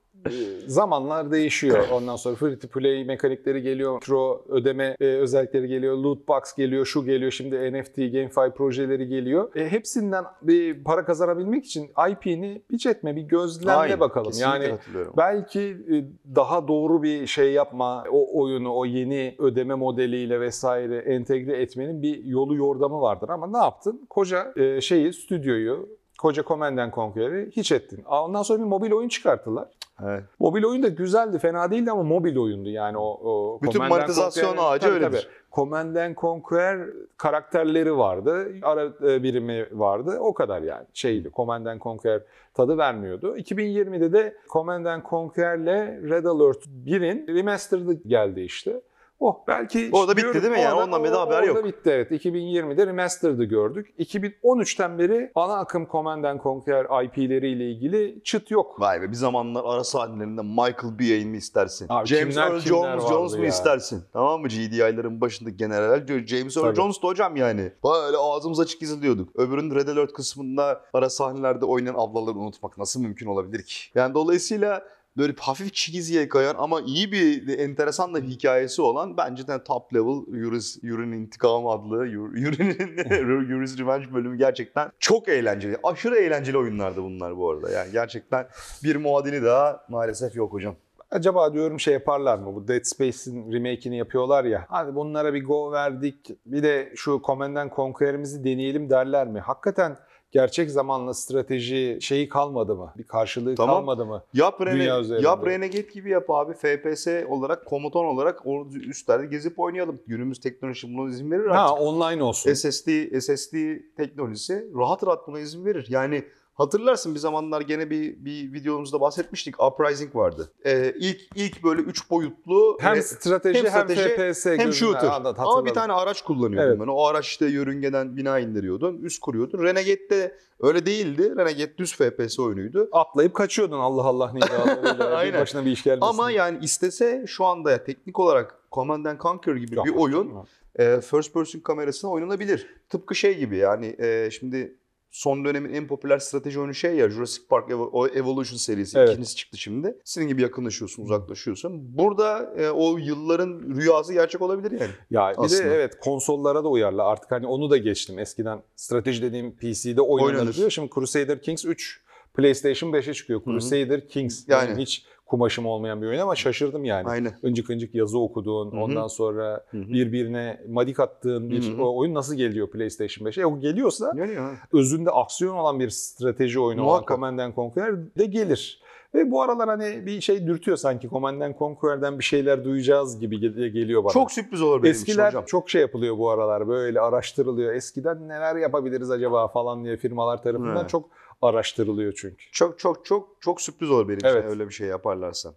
zamanlar 0.66 1.30
değişiyor. 1.30 1.88
Ondan 1.92 2.16
sonra 2.16 2.36
free 2.36 2.58
to 2.58 2.68
play 2.68 3.04
mekanikleri 3.04 3.62
geliyor, 3.62 3.94
mikro 3.94 4.44
ödeme 4.48 4.96
e, 5.00 5.04
özellikleri 5.04 5.68
geliyor, 5.68 5.96
loot 5.96 6.28
box 6.28 6.54
geliyor, 6.56 6.86
şu 6.86 7.04
geliyor, 7.04 7.30
şimdi 7.30 7.72
NFT, 7.72 7.96
GameFi 7.96 8.56
projeleri 8.56 9.08
geliyor. 9.08 9.56
E, 9.56 9.68
hepsinden 9.68 10.24
bir 10.42 10.84
para 10.84 11.04
kazanabilmek 11.04 11.64
için 11.64 11.90
IP'ni 12.10 12.62
pitch 12.68 12.86
etme, 12.86 13.16
bir 13.16 13.22
gözlemle 13.22 13.72
Aynen, 13.72 14.00
bakalım. 14.00 14.32
Yani 14.40 14.74
belki 15.16 15.60
e, 15.60 15.94
daha 16.34 16.68
doğru 16.68 17.02
bir 17.02 17.26
şey 17.26 17.52
yapma, 17.52 18.04
o 18.10 18.42
oyunu, 18.42 18.76
o 18.76 18.84
yeni 18.84 19.34
ödeme 19.38 19.74
modeliyle 19.74 20.40
vesaire 20.40 20.96
entegre 20.98 21.62
etmenin 21.62 22.02
bir 22.02 22.24
yolu 22.24 22.56
yordamı 22.56 23.00
vardır. 23.00 23.28
Ama 23.28 23.46
ne 23.46 23.64
yaptın? 23.64 24.06
Koca 24.10 24.52
e, 24.56 24.80
şeyi, 24.80 25.12
stüdyoyu, 25.12 25.88
koca 26.18 26.42
Command 26.42 26.78
and 26.78 26.92
Conquer'i 26.94 27.50
hiç 27.50 27.72
ettin. 27.72 28.04
Ondan 28.04 28.42
sonra 28.42 28.58
bir 28.58 28.64
mobil 28.64 28.92
oyun 28.92 29.08
çıkarttılar. 29.08 29.68
Evet. 30.04 30.24
Mobil 30.38 30.64
oyun 30.64 30.82
da 30.82 30.88
güzeldi, 30.88 31.38
fena 31.38 31.70
değildi 31.70 31.90
ama 31.90 32.02
mobil 32.02 32.36
oyundu 32.36 32.68
yani 32.68 32.98
o, 32.98 33.20
o 33.24 33.58
Bütün 33.62 33.72
Command 33.72 33.90
and 33.90 33.98
monetizasyon 33.98 34.44
Conquer'in- 34.56 34.62
ağacı 34.72 34.86
Tabii, 34.86 34.94
öyledir. 34.94 35.22
tabii. 35.22 35.32
Command 35.52 35.96
and 35.96 36.16
Conquer 36.16 36.78
karakterleri 37.16 37.96
vardı. 37.98 38.48
Ara 38.62 38.84
e, 38.84 39.22
birimi 39.22 39.66
vardı. 39.72 40.16
O 40.20 40.34
kadar 40.34 40.62
yani. 40.62 40.86
Şeydi 40.92 41.30
Command 41.36 41.66
and 41.66 41.80
Conquer 41.80 42.20
tadı 42.54 42.78
vermiyordu. 42.78 43.36
2020'de 43.36 44.12
de 44.12 44.36
Command 44.52 44.84
and 44.86 45.02
Conquer'le 45.10 46.02
Red 46.10 46.24
Alert 46.24 46.66
1'in 46.86 47.36
remastered'ı 47.36 47.92
geldi 47.92 48.40
işte. 48.40 48.80
Oh 49.24 49.36
belki 49.46 49.90
Orada 49.92 50.12
bitti 50.12 50.22
diyorum, 50.22 50.42
değil 50.42 50.52
mi 50.52 50.60
yani? 50.60 50.74
Ondan 50.74 51.04
bir 51.04 51.12
daha 51.12 51.20
haber 51.20 51.42
yok. 51.42 51.56
Orada 51.56 51.68
bitti 51.68 51.90
evet. 51.90 52.10
2020'de 52.10 52.86
remastered'ı 52.86 53.44
gördük. 53.44 53.94
2013'ten 53.98 54.98
beri 54.98 55.32
ana 55.34 55.58
akım 55.58 55.86
Command 55.92 56.24
and 56.24 56.40
Conquer 56.40 57.04
IP'leriyle 57.04 57.70
ilgili 57.70 58.22
çıt 58.24 58.50
yok. 58.50 58.80
Vay 58.80 59.02
be 59.02 59.08
bir 59.08 59.16
zamanlar 59.16 59.64
ara 59.66 59.84
sahnelerinde 59.84 60.42
Michael 60.42 60.98
Biehn 60.98 61.28
mi 61.28 61.36
istersin? 61.36 61.86
Abi 61.88 62.06
James 62.06 62.34
kimler 62.34 62.50
Earl 62.50 62.60
kimler 62.60 62.98
Jones, 62.98 63.08
Jones 63.08 63.36
mu 63.36 63.44
istersin? 63.44 64.04
Tamam 64.12 64.40
mı? 64.40 64.48
GDI'ların 64.48 65.20
başında 65.20 65.50
generaller 65.50 66.26
James 66.26 66.56
Earl 66.56 66.64
Tabii. 66.66 66.76
Jones 66.76 67.02
da 67.02 67.06
hocam 67.06 67.36
yani. 67.36 67.72
Böyle 67.84 68.16
ağzımız 68.16 68.60
açık 68.60 68.82
izliyorduk. 68.82 69.36
Öbürünün 69.36 69.74
Red 69.74 69.88
Alert 69.88 70.12
kısmında 70.12 70.80
ara 70.92 71.10
sahnelerde 71.10 71.64
oynayan 71.64 71.94
ablaları 71.98 72.36
unutmak 72.36 72.78
nasıl 72.78 73.00
mümkün 73.00 73.26
olabilir 73.26 73.62
ki? 73.62 73.74
Yani 73.94 74.14
dolayısıyla 74.14 74.82
böyle 75.16 75.34
hafif 75.38 75.74
çizgiye 75.74 76.28
kayan 76.28 76.54
ama 76.58 76.80
iyi 76.80 77.12
bir 77.12 77.58
enteresan 77.58 78.14
da 78.14 78.22
bir 78.22 78.28
hikayesi 78.28 78.82
olan 78.82 79.16
bence 79.16 79.46
de 79.46 79.64
top 79.64 79.94
level 79.94 80.36
Yuri's, 80.38 80.78
Yuri'nin 80.82 81.16
intikamı 81.16 81.70
adlı 81.70 82.06
Yur- 82.06 82.36
Yuri'nin 82.40 83.48
Yuri's 83.50 83.78
Revenge 83.78 84.14
bölümü 84.14 84.38
gerçekten 84.38 84.90
çok 84.98 85.28
eğlenceli. 85.28 85.76
Aşırı 85.82 86.16
eğlenceli 86.16 86.58
oyunlardı 86.58 87.02
bunlar 87.02 87.36
bu 87.36 87.50
arada. 87.50 87.70
Yani 87.70 87.92
gerçekten 87.92 88.46
bir 88.84 88.96
muadili 88.96 89.42
daha 89.42 89.84
maalesef 89.88 90.36
yok 90.36 90.52
hocam. 90.52 90.74
Acaba 91.10 91.52
diyorum 91.52 91.80
şey 91.80 91.94
yaparlar 91.94 92.38
mı? 92.38 92.54
Bu 92.54 92.68
Dead 92.68 92.84
Space'in 92.84 93.52
remake'ini 93.52 93.98
yapıyorlar 93.98 94.44
ya. 94.44 94.66
Hadi 94.68 94.94
bunlara 94.94 95.34
bir 95.34 95.44
go 95.44 95.72
verdik. 95.72 96.30
Bir 96.46 96.62
de 96.62 96.92
şu 96.96 97.22
Command 97.26 97.56
and 97.56 97.70
Conquer'imizi 97.70 98.44
deneyelim 98.44 98.90
derler 98.90 99.28
mi? 99.28 99.40
Hakikaten 99.40 99.96
gerçek 100.32 100.70
zamanlı 100.70 101.14
strateji 101.14 101.98
şeyi 102.00 102.28
kalmadı 102.28 102.74
mı? 102.74 102.92
Bir 102.98 103.04
karşılığı 103.04 103.54
Tamam. 103.54 103.76
kalmadı 103.76 104.06
mı? 104.06 104.22
Yap, 104.34 104.60
Rene, 104.60 104.84
yap 105.22 105.46
Renegade 105.46 105.80
gibi 105.94 106.10
yap 106.10 106.30
abi. 106.30 106.54
FPS 106.54 107.06
olarak, 107.28 107.66
komutan 107.66 108.04
olarak 108.04 108.40
üstlerde 108.74 109.26
gezip 109.26 109.60
oynayalım. 109.60 110.00
Günümüz 110.06 110.40
teknoloji 110.40 110.96
buna 110.96 111.10
izin 111.10 111.30
verir 111.30 111.46
Ha 111.46 111.64
artık. 111.64 111.80
online 111.80 112.22
olsun. 112.22 112.52
SSD, 112.54 113.20
SSD 113.20 113.56
teknolojisi 113.96 114.66
rahat 114.78 115.06
rahat 115.06 115.26
buna 115.28 115.40
izin 115.40 115.64
verir. 115.64 115.86
Yani 115.88 116.24
hatırlarsın 116.54 117.14
bir 117.14 117.20
zamanlar 117.20 117.60
gene 117.60 117.90
bir, 117.90 118.24
bir 118.24 118.52
videomuzda 118.52 119.00
bahsetmiştik. 119.00 119.62
Uprising 119.62 120.16
vardı. 120.16 120.52
Ee, 120.64 120.94
ilk 120.98 121.20
ilk 121.34 121.64
böyle 121.64 121.82
üç 121.82 122.10
boyutlu 122.10 122.78
hem 122.80 122.94
ve- 122.94 123.02
strateji 123.02 123.58
hem, 123.58 123.64
hem 123.64 123.70
strateji, 123.88 124.32
FPS 124.32 124.46
hem 124.46 124.72
shooter. 124.72 125.08
anlat, 125.08 125.38
Ama 125.38 125.64
bir 125.64 125.74
tane 125.74 125.92
araç 125.92 126.22
kullanıyordum 126.22 126.68
Evet. 126.70 126.80
ben. 126.80 126.86
O 126.86 127.04
araç 127.04 127.26
işte 127.26 127.46
yörüngeden 127.46 128.16
bina 128.16 128.38
indiriyordun, 128.38 128.98
üst 129.02 129.20
kuruyordun. 129.20 129.62
Renegade'de 129.62 130.36
öyle 130.60 130.86
değildi. 130.86 131.34
Renegade 131.36 131.78
düz 131.78 131.94
FPS 131.96 132.38
oyunuydu. 132.38 132.88
Atlayıp 132.92 133.34
kaçıyordun 133.34 133.78
Allah 133.78 134.02
Allah 134.02 134.32
bir 134.34 135.00
Aynen. 135.18 135.40
başına 135.40 135.64
bir 135.64 135.70
iş 135.70 135.82
gelmesin. 135.82 136.06
Ama 136.06 136.30
yani 136.30 136.58
istese 136.62 137.24
şu 137.26 137.44
anda 137.44 137.84
teknik 137.84 138.18
olarak 138.18 138.58
Command 138.72 139.04
and 139.04 139.20
Conquer 139.20 139.54
gibi 139.54 139.74
Yok, 139.74 139.86
bir 139.86 139.94
oyun 139.94 140.32
e, 140.76 141.00
first 141.00 141.34
person 141.34 141.60
kamerasına 141.60 142.10
oynanabilir. 142.10 142.66
Tıpkı 142.88 143.14
şey 143.14 143.38
gibi 143.38 143.56
yani 143.56 143.96
e, 143.98 144.30
şimdi 144.30 144.76
son 145.12 145.44
dönemin 145.44 145.74
en 145.74 145.86
popüler 145.86 146.18
strateji 146.18 146.58
oyunu 146.60 146.74
şey 146.74 146.96
ya 146.96 147.10
Jurassic 147.10 147.46
Park 147.48 147.70
o 147.92 148.06
Evolution 148.08 148.56
serisi 148.56 148.98
Evet. 148.98 149.10
ikincisi 149.10 149.36
çıktı 149.36 149.58
şimdi. 149.58 149.96
Senin 150.04 150.28
gibi 150.28 150.42
yakınlaşıyorsun, 150.42 151.02
uzaklaşıyorsun. 151.04 151.98
Burada 151.98 152.54
e, 152.56 152.70
o 152.70 152.98
yılların 152.98 153.62
rüyası 153.76 154.12
gerçek 154.12 154.42
olabilir 154.42 154.70
yani. 154.80 154.90
Ya 155.10 155.32
bir 155.38 155.44
Aslında. 155.44 155.64
de 155.64 155.74
evet 155.74 155.98
konsollara 156.00 156.64
da 156.64 156.68
uyarla. 156.68 157.04
Artık 157.06 157.30
hani 157.30 157.46
onu 157.46 157.70
da 157.70 157.76
geçtim. 157.76 158.18
Eskiden 158.18 158.62
strateji 158.76 159.22
dediğim 159.22 159.56
PC'de 159.56 160.00
oynanır 160.00 160.32
Oynanır. 160.38 160.54
diyor. 160.54 160.70
Şimdi 160.70 160.90
Crusader 160.94 161.42
Kings 161.42 161.64
3 161.64 162.00
PlayStation 162.34 162.90
5'e 162.92 163.14
çıkıyor. 163.14 163.44
Crusader 163.44 164.08
Kings. 164.08 164.48
Yani. 164.48 164.70
Yani. 164.70 164.82
hiç 164.82 165.04
kumaşım 165.32 165.66
olmayan 165.66 166.02
bir 166.02 166.06
oyun 166.06 166.18
ama 166.18 166.34
şaşırdım 166.34 166.84
yani. 166.84 167.08
Aynen. 167.08 167.32
Öncük 167.42 167.70
öncük 167.70 167.94
yazı 167.94 168.18
okuduğun, 168.18 168.72
Hı 168.72 168.76
hı. 168.76 168.80
ondan 168.80 169.06
sonra 169.08 169.64
Hı 169.70 169.78
hı. 169.78 169.88
birbirine 169.88 170.60
madik 170.68 171.00
attığın 171.00 171.50
bir 171.50 171.62
Hı 171.72 171.76
hı. 171.76 171.82
o- 171.84 171.96
oyun 171.96 172.14
nasıl 172.14 172.34
geliyor 172.34 172.70
PlayStation 172.70 173.26
5'e? 173.28 173.42
E, 173.42 173.46
o 173.46 173.60
geliyorsa 173.60 174.12
ya. 174.16 174.50
özünde 174.72 175.10
aksiyon 175.10 175.56
olan 175.56 175.80
bir 175.80 175.90
strateji 175.90 176.60
oyunu 176.60 176.80
olan 176.80 176.90
Muhakkak. 176.90 177.08
Command 177.16 177.38
and 177.38 177.54
Conquer 177.54 177.94
de 178.18 178.24
gelir. 178.26 178.82
Ve 179.14 179.30
bu 179.30 179.42
aralar 179.42 179.68
hani 179.68 180.06
bir 180.06 180.20
şey 180.20 180.46
dürtüyor 180.46 180.76
sanki 180.76 181.08
Command 181.08 181.40
and 181.40 181.54
Conquer'den 181.58 182.18
bir 182.18 182.24
şeyler 182.24 182.64
duyacağız 182.64 183.20
gibi 183.20 183.40
gel- 183.40 183.68
geliyor 183.68 184.04
bana. 184.04 184.12
Çok 184.12 184.32
sürpriz 184.32 184.62
olur 184.62 184.82
benim 184.82 184.92
için 184.94 185.02
Eskiler 185.02 185.26
hocam. 185.28 185.44
çok 185.46 185.70
şey 185.70 185.80
yapılıyor 185.80 186.18
bu 186.18 186.30
aralar 186.30 186.68
böyle 186.68 187.00
araştırılıyor. 187.00 187.74
Eskiden 187.74 188.28
neler 188.28 188.56
yapabiliriz 188.56 189.10
acaba 189.10 189.48
falan 189.48 189.84
diye 189.84 189.96
firmalar 189.96 190.42
tarafından 190.42 190.76
Evet. 190.76 190.90
çok 190.90 191.08
araştırılıyor 191.42 192.12
çünkü. 192.12 192.50
Çok 192.52 192.78
çok 192.78 193.04
çok 193.04 193.28
çok 193.40 193.60
sürpriz 193.60 193.90
olur 193.90 194.08
benim 194.08 194.18
için 194.18 194.28
Evet. 194.28 194.44
öyle 194.48 194.68
bir 194.68 194.72
şey 194.74 194.88
yaparlarsa. 194.88 195.54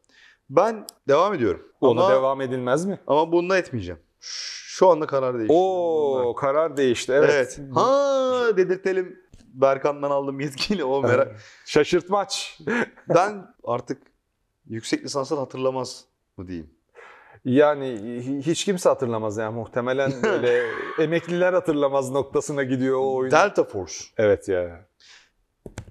Ben 0.50 0.88
devam 1.08 1.34
ediyorum. 1.34 1.68
Ona 1.82 2.02
ama, 2.04 2.14
devam 2.14 2.42
edilmez 2.42 2.86
mi? 2.86 3.00
ama 3.08 3.32
bunda 3.32 3.58
etmeyeceğim. 3.58 4.00
Şu 4.20 4.90
anda 4.90 5.08
karar 5.08 5.38
değişti. 5.38 5.54
Oo 5.58 6.36
karar 6.36 6.78
değişti 6.78 7.12
evet. 7.12 7.32
Evet. 7.34 7.60
Ha 7.74 8.48
dedirtelim 8.58 9.20
Berkan'dan 9.54 10.12
aldığım 10.12 10.40
yetkiyle 10.40 10.84
o 10.84 11.02
merak. 11.02 11.36
Şaşırtmaç. 11.66 12.60
ben 13.16 13.48
artık 13.64 14.02
yüksek 14.68 15.04
lisansını 15.06 15.40
hatırlamaz 15.40 16.06
mı 16.38 16.48
diyeyim. 16.48 16.70
Yani 17.46 17.86
hi- 17.86 18.42
hiç 18.42 18.66
kimse 18.66 18.90
hatırlamaz 18.90 19.38
yani 19.38 19.56
muhtemelen 19.56 20.14
böyle 20.24 20.64
emekliler 21.00 21.54
hatırlamaz 21.54 22.12
noktasına 22.12 22.64
gidiyor 22.64 23.00
o 23.00 23.16
oyun. 23.16 23.32
Delta 23.32 23.64
Force. 23.64 23.94
Evet 24.18 24.50
ya. 24.50 24.86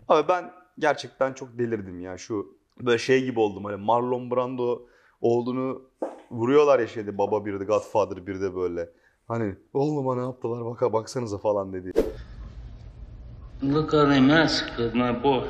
Abi 0.09 0.29
ben 0.29 0.53
gerçekten 0.79 1.33
çok 1.33 1.59
delirdim 1.59 2.01
ya 2.01 2.19
şu 2.19 2.57
böyle 2.81 2.99
şey 2.99 3.25
gibi 3.25 3.41
oldum 3.41 3.65
hani 3.65 3.77
Marlon 3.77 4.31
Brando 4.31 4.83
olduğunu 5.21 5.83
vuruyorlar 6.31 6.79
ya 6.79 6.87
şeyde 6.87 7.19
baba 7.19 7.45
bir 7.45 7.61
de 7.61 7.65
Godfather 7.65 8.27
bir 8.27 8.41
de 8.41 8.55
böyle. 8.55 8.91
Hani 9.29 9.55
oğluma 9.75 10.15
ne 10.15 10.23
yaptılar 10.23 10.65
baka 10.65 10.93
baksanıza 10.93 11.39
falan 11.39 11.73
dedi. 11.73 11.93
Look 13.63 13.93
how 13.93 14.09
they 14.09 14.21
massacred 14.21 14.95
my 14.95 15.23
boy. 15.25 15.45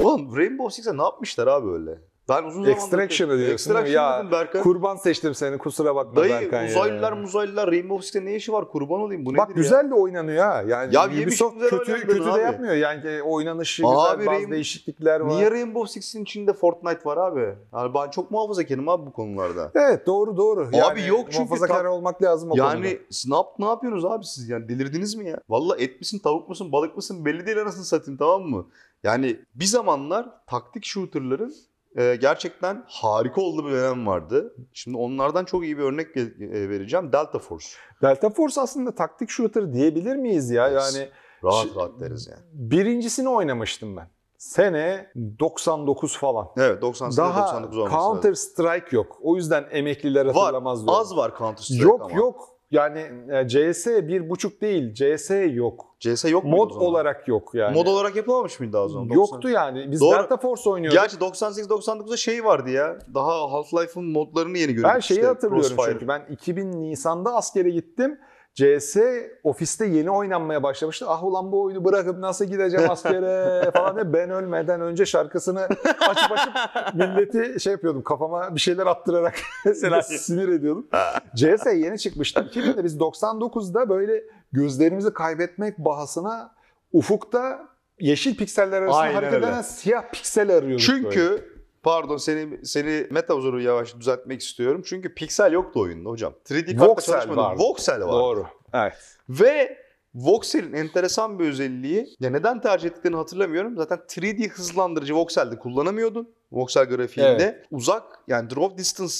Ulan 0.00 0.36
Rainbow 0.36 0.70
Six'e 0.70 0.96
ne 0.96 1.02
yapmışlar 1.02 1.46
abi 1.46 1.70
öyle? 1.70 1.98
Ben 2.28 2.42
uzun 2.44 2.50
zamandır... 2.64 2.70
Extraction'ı 2.70 3.38
diyorsun? 3.38 3.52
Extraction 3.54 3.92
Ya 3.94 4.30
Berkan. 4.30 4.62
kurban 4.62 4.96
seçtim 4.96 5.34
seni 5.34 5.58
kusura 5.58 5.94
bakma 5.96 6.16
Dayı 6.16 6.32
Berkan 6.32 6.62
ya. 6.62 6.68
uzaylılar 6.68 7.12
muzaylılar 7.12 7.70
Rainbow 7.70 8.02
Six'te 8.02 8.24
ne 8.24 8.34
işi 8.36 8.52
var 8.52 8.68
kurban 8.68 9.00
olayım 9.00 9.26
bu 9.26 9.30
nedir 9.30 9.38
Bak 9.38 9.48
ya? 9.48 9.54
güzel 9.54 9.90
de 9.90 9.94
oynanıyor 9.94 10.44
ha. 10.44 10.62
Yani 10.66 10.94
Ya 10.94 11.06
Ubisoft 11.06 11.58
kötü 11.70 11.92
kötü 12.06 12.24
de 12.24 12.30
abi. 12.32 12.40
yapmıyor. 12.40 12.74
Yani 12.74 13.22
oynanışı 13.22 13.86
Abi 13.86 13.94
güzel, 13.96 14.26
bazı 14.26 14.42
Rainbow- 14.44 14.50
değişiklikler 14.50 15.20
var. 15.20 15.28
Niye 15.28 15.50
Rainbow 15.50 15.92
Six'in 15.92 16.22
içinde 16.22 16.52
Fortnite 16.52 17.00
var 17.04 17.16
abi? 17.16 17.54
Yani 17.74 17.94
ben 17.94 18.10
çok 18.10 18.30
muhafazakarım 18.30 18.88
abi 18.88 19.06
bu 19.06 19.12
konularda. 19.12 19.70
Evet 19.74 20.06
doğru 20.06 20.36
doğru. 20.36 20.60
Abi 20.84 21.02
yok 21.06 21.20
çünkü 21.24 21.38
muhafazakar 21.38 21.82
tam- 21.82 21.92
olmak 21.92 22.22
lazım 22.22 22.50
o 22.50 22.54
konuda. 22.56 22.74
Yani 22.74 22.98
ne, 23.28 23.36
yap, 23.36 23.46
ne 23.58 23.64
yapıyorsunuz 23.66 24.04
abi 24.04 24.24
siz 24.24 24.48
yani 24.48 24.68
delirdiniz 24.68 25.14
mi 25.14 25.28
ya? 25.28 25.40
Valla 25.48 25.76
et 25.78 26.00
misin 26.00 26.18
tavuk 26.18 26.48
musun 26.48 26.72
balık 26.72 26.96
mısın 26.96 27.24
belli 27.24 27.46
değil 27.46 27.62
anasını 27.62 27.84
satayım 27.84 28.18
tamam 28.18 28.42
mı? 28.42 28.66
Yani 29.04 29.36
bir 29.54 29.64
zamanlar 29.64 30.26
taktik 30.46 30.84
shooterların 30.84 31.54
e, 31.96 32.16
gerçekten 32.16 32.84
harika 32.88 33.40
olduğu 33.40 33.66
bir 33.66 33.72
dönem 33.72 34.06
vardı. 34.06 34.54
Şimdi 34.72 34.96
onlardan 34.96 35.44
çok 35.44 35.64
iyi 35.64 35.78
bir 35.78 35.82
örnek 35.82 36.16
e, 36.16 36.22
vereceğim. 36.68 37.12
Delta 37.12 37.38
Force. 37.38 37.66
Delta 38.02 38.30
Force 38.30 38.60
aslında 38.60 38.94
taktik 38.94 39.30
shooter 39.30 39.72
diyebilir 39.72 40.16
miyiz 40.16 40.50
ya? 40.50 40.68
Yani 40.68 41.08
Rahat 41.44 41.76
rahat 41.76 42.00
deriz 42.00 42.26
yani. 42.30 42.40
birincisini 42.52 43.28
oynamıştım 43.28 43.96
ben. 43.96 44.08
Sene 44.38 45.10
99 45.40 46.18
falan. 46.18 46.48
Evet 46.56 46.82
98 46.82 47.18
Daha 47.18 47.42
99 47.46 47.78
olması 47.78 47.96
Counter. 47.96 48.34
Strike 48.34 48.96
yok. 48.96 49.18
O 49.22 49.36
yüzden 49.36 49.66
emekliler 49.70 50.26
Var. 50.26 50.34
hatırlamaz 50.34 50.86
diyorum. 50.86 51.00
Az 51.00 51.16
var 51.16 51.32
Counter 51.38 51.62
Strike 51.62 51.82
Yok 51.82 52.00
ama. 52.02 52.12
yok. 52.16 52.55
Yani 52.70 53.00
e, 53.30 53.48
CS 53.48 53.86
bir 53.86 54.30
buçuk 54.30 54.60
değil. 54.60 54.94
CS 54.94 55.30
yok. 55.54 55.96
CS 56.00 56.24
yok 56.24 56.44
muydu 56.44 56.56
Mod 56.56 56.70
olarak 56.70 57.28
yok 57.28 57.54
yani. 57.54 57.74
Mod 57.74 57.86
olarak 57.86 58.16
yapılmamış 58.16 58.60
mıydı 58.60 58.78
o 58.78 58.88
zaman? 58.88 59.14
Yoktu 59.14 59.48
yani. 59.48 59.90
Biz 59.90 60.00
Doğru. 60.00 60.16
Delta 60.16 60.36
Force 60.36 60.70
oynuyorduk. 60.70 61.00
Gerçi 61.00 61.16
98-99'da 61.16 62.16
şey 62.16 62.44
vardı 62.44 62.70
ya. 62.70 62.98
Daha 63.14 63.32
Half-Life'ın 63.32 64.12
modlarını 64.12 64.58
yeni 64.58 64.72
gördük. 64.72 64.90
ben 64.94 65.00
şeyi 65.00 65.18
işte, 65.18 65.26
hatırlıyorum 65.26 65.68
Crossfire. 65.68 65.92
çünkü. 65.92 66.08
Ben 66.08 66.26
2000 66.30 66.72
Nisan'da 66.72 67.34
askere 67.34 67.70
gittim. 67.70 68.18
CS 68.56 68.96
ofiste 69.44 69.86
yeni 69.86 70.10
oynanmaya 70.10 70.62
başlamıştı. 70.62 71.04
Ah 71.08 71.24
ulan 71.24 71.52
bu 71.52 71.62
oyunu 71.62 71.84
bırakıp 71.84 72.18
nasıl 72.18 72.44
gideceğim 72.44 72.90
askere 72.90 73.70
falan 73.74 73.96
diye 73.96 74.12
ben 74.12 74.30
ölmeden 74.30 74.80
önce 74.80 75.06
şarkısını 75.06 75.60
açıp 76.08 76.32
açıp 76.32 76.54
milleti 76.94 77.60
şey 77.60 77.72
yapıyordum 77.72 78.02
kafama 78.02 78.54
bir 78.54 78.60
şeyler 78.60 78.86
attırarak 78.86 79.34
sinir 80.04 80.48
ediyordum. 80.48 80.86
CS 81.34 81.66
yeni 81.66 81.98
çıkmıştı. 81.98 82.40
2000'de 82.40 82.84
biz 82.84 82.96
99'da 82.96 83.88
böyle 83.88 84.24
gözlerimizi 84.52 85.12
kaybetmek 85.12 85.78
bahasına 85.78 86.54
ufukta 86.92 87.68
yeşil 88.00 88.36
pikseller 88.36 88.82
arasında 88.82 88.98
Aynen 89.00 89.14
hareket 89.14 89.34
öyle. 89.34 89.46
eden 89.46 89.62
siyah 89.62 90.12
piksel 90.12 90.56
arıyorduk 90.56 90.88
böyle. 91.04 91.55
Pardon 91.86 92.16
seni 92.16 92.66
seni 92.66 93.06
Metaverse'u 93.10 93.60
yavaş 93.60 93.96
düzeltmek 93.96 94.40
istiyorum. 94.40 94.82
Çünkü 94.86 95.14
piksel 95.14 95.52
yoktu 95.52 95.80
oyunda 95.80 96.08
hocam. 96.08 96.34
3D 96.44 96.76
kartla 96.76 96.88
Voxel 96.88 97.14
çalışmadı. 97.14 97.36
vardı. 97.36 97.62
Voxel 97.62 98.00
vardı. 98.00 98.12
Doğru. 98.12 98.46
Evet. 98.72 99.16
Ve 99.28 99.78
Voxel'in 100.14 100.72
enteresan 100.72 101.38
bir 101.38 101.48
özelliği, 101.48 102.06
ya 102.20 102.30
neden 102.30 102.60
tercih 102.60 102.88
ettiklerini 102.88 103.16
hatırlamıyorum. 103.16 103.76
Zaten 103.76 103.98
3D 103.98 104.48
hızlandırıcı 104.48 105.14
Voxel'de 105.14 105.58
kullanamıyordun. 105.58 106.34
Voxel 106.52 106.84
grafiğinde. 106.84 107.62
Uzak 107.70 108.02
yani 108.28 108.50
drop 108.50 108.78
distance 108.78 109.14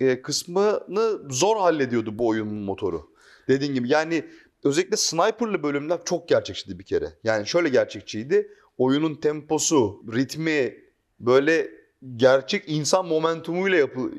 e, 0.00 0.22
kısmını 0.22 1.30
zor 1.30 1.56
hallediyordu 1.56 2.18
bu 2.18 2.28
oyunun 2.28 2.62
motoru. 2.62 3.10
Dediğin 3.48 3.74
gibi 3.74 3.88
yani 3.88 4.24
özellikle 4.64 4.96
sniperlı 4.96 5.62
bölümler 5.62 5.98
çok 6.04 6.28
gerçekçiydi 6.28 6.78
bir 6.78 6.84
kere. 6.84 7.06
Yani 7.24 7.46
şöyle 7.46 7.68
gerçekçiydi. 7.68 8.48
Oyunun 8.78 9.14
temposu, 9.14 10.02
ritmi 10.14 10.74
böyle 11.20 11.81
gerçek 12.16 12.64
insan 12.66 13.06
momentumuyla 13.06 13.78
yapı 13.78 14.10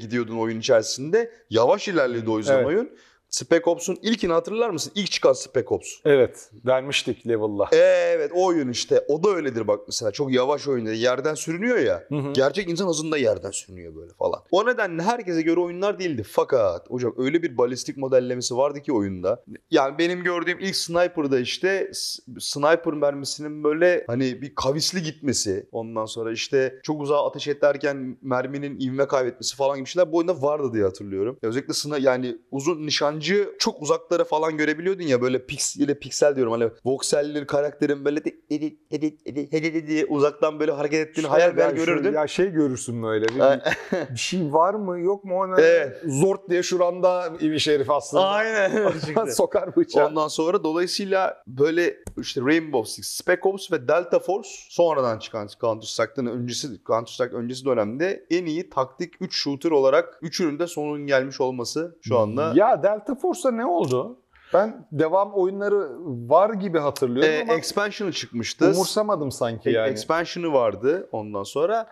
gidiyordun 0.00 0.38
oyun 0.38 0.60
içerisinde. 0.60 1.32
Yavaş 1.50 1.88
ilerledi 1.88 2.30
o 2.30 2.38
yüzden 2.38 2.54
Evet. 2.56 2.66
oyun. 2.66 2.90
Spec 3.30 3.62
Ops'un 3.66 3.98
ilkini 4.02 4.32
hatırlar 4.32 4.70
mısın? 4.70 4.92
İlk 4.94 5.10
çıkan 5.10 5.32
Spec 5.32 5.66
Ops. 5.68 5.88
Evet. 6.04 6.50
Vermiştik 6.66 7.28
level'la. 7.28 7.68
Evet 7.72 8.30
o 8.34 8.46
oyun 8.46 8.68
işte. 8.68 9.04
O 9.08 9.22
da 9.22 9.28
öyledir 9.28 9.68
bak 9.68 9.80
mesela. 9.86 10.12
Çok 10.12 10.32
yavaş 10.32 10.68
oyunda 10.68 10.92
yerden 10.92 11.34
sürünüyor 11.34 11.78
ya. 11.78 12.04
Hı 12.08 12.14
hı. 12.14 12.32
Gerçek 12.32 12.70
insan 12.70 12.88
hızında 12.88 13.18
yerden 13.18 13.50
sürünüyor 13.50 13.94
böyle 13.94 14.12
falan. 14.12 14.40
O 14.50 14.66
nedenle 14.66 15.02
herkese 15.02 15.42
göre 15.42 15.60
oyunlar 15.60 15.98
değildi. 15.98 16.22
Fakat 16.30 16.90
hocam 16.90 17.14
öyle 17.18 17.42
bir 17.42 17.58
balistik 17.58 17.96
modellemesi 17.96 18.56
vardı 18.56 18.80
ki 18.80 18.92
oyunda. 18.92 19.44
Yani 19.70 19.98
benim 19.98 20.22
gördüğüm 20.22 20.58
ilk 20.60 20.76
Sniper'da 20.76 21.38
işte 21.38 21.90
sniper 22.38 22.92
mermisinin 22.92 23.64
böyle 23.64 24.04
hani 24.06 24.42
bir 24.42 24.54
kavisli 24.54 25.02
gitmesi. 25.02 25.68
Ondan 25.72 26.06
sonra 26.06 26.32
işte 26.32 26.80
çok 26.82 27.00
uzağa 27.00 27.26
ateş 27.26 27.48
ederken 27.48 28.18
merminin 28.22 28.80
ivme 28.80 29.06
kaybetmesi 29.06 29.56
falan 29.56 29.76
gibi 29.76 29.88
şeyler 29.88 30.12
bu 30.12 30.16
oyunda 30.16 30.42
vardı 30.42 30.70
diye 30.72 30.84
hatırlıyorum. 30.84 31.38
Özellikle 31.42 31.74
sına 31.74 31.98
yani 31.98 32.38
uzun 32.50 32.86
nişancı 33.16 33.50
çok 33.58 33.82
uzaklara 33.82 34.24
falan 34.24 34.56
görebiliyordun 34.56 35.02
ya 35.02 35.22
böyle 35.22 35.46
piksel, 35.46 35.94
piksel 35.94 36.36
diyorum 36.36 36.52
hani 36.52 36.70
voxelli 36.84 37.46
karakterin 37.46 38.04
böyle 38.04 38.24
de 38.24 38.34
edit 38.50 38.80
edit 38.90 39.20
edit 39.26 39.54
edit 39.54 39.88
diye 39.88 40.04
uzaktan 40.06 40.60
böyle 40.60 40.72
hareket 40.72 41.08
ettiğini 41.08 41.26
hayal 41.26 41.48
Şöyle 41.50 41.62
hayal 41.62 41.76
şu- 41.76 41.84
görürdün. 41.84 42.12
Ya 42.14 42.26
şey 42.26 42.50
görürsün 42.50 43.02
böyle. 43.02 43.24
Bir, 43.28 43.40
bir 44.14 44.18
şey 44.18 44.52
var 44.52 44.74
mı 44.74 44.98
yok 45.00 45.24
mu 45.24 45.40
ona 45.40 45.60
Evet. 45.60 46.02
zort 46.06 46.48
diye 46.50 46.62
şuranda 46.62 47.32
İvi 47.40 47.60
Şerif 47.60 47.90
aslında. 47.90 48.24
Aynen. 48.24 48.92
Sokar 49.30 49.76
bıçağı. 49.76 50.06
Ondan 50.08 50.28
sonra 50.28 50.64
dolayısıyla 50.64 51.42
böyle 51.46 51.96
işte 52.20 52.40
Rainbow 52.40 52.90
Six, 52.92 53.06
Spec 53.06 53.38
Ops 53.42 53.72
ve 53.72 53.88
Delta 53.88 54.18
Force 54.18 54.48
sonradan 54.68 55.18
çıkan 55.18 55.48
Counter 55.60 55.86
Strike'dan 55.86 56.26
öncesi 56.26 56.68
Counter 56.86 57.12
Strike 57.12 57.36
öncesi 57.36 57.64
dönemde 57.64 58.26
en 58.30 58.44
iyi 58.46 58.70
taktik 58.70 59.14
3 59.20 59.36
shooter 59.36 59.70
olarak 59.70 60.18
üçünün 60.22 60.58
de 60.58 60.66
sonunun 60.66 61.06
gelmiş 61.06 61.40
olması 61.40 61.96
şu 62.02 62.18
anda. 62.18 62.52
Ya 62.54 62.82
Delta 62.82 63.14
Force'a 63.14 63.50
ne 63.52 63.66
oldu? 63.66 64.18
Ben 64.54 64.86
devam 64.92 65.32
oyunları 65.32 65.88
var 66.30 66.50
gibi 66.54 66.78
hatırlıyorum 66.78 67.32
Ee, 67.32 67.42
ama 67.42 67.54
expansion'ı 67.54 68.12
çıkmıştı. 68.12 68.66
umursamadım 68.66 69.32
sanki 69.32 69.68
E- 69.68 69.72
yani. 69.72 69.90
Expansion'ı 69.90 70.52
vardı 70.52 71.08
ondan 71.12 71.42
sonra. 71.42 71.86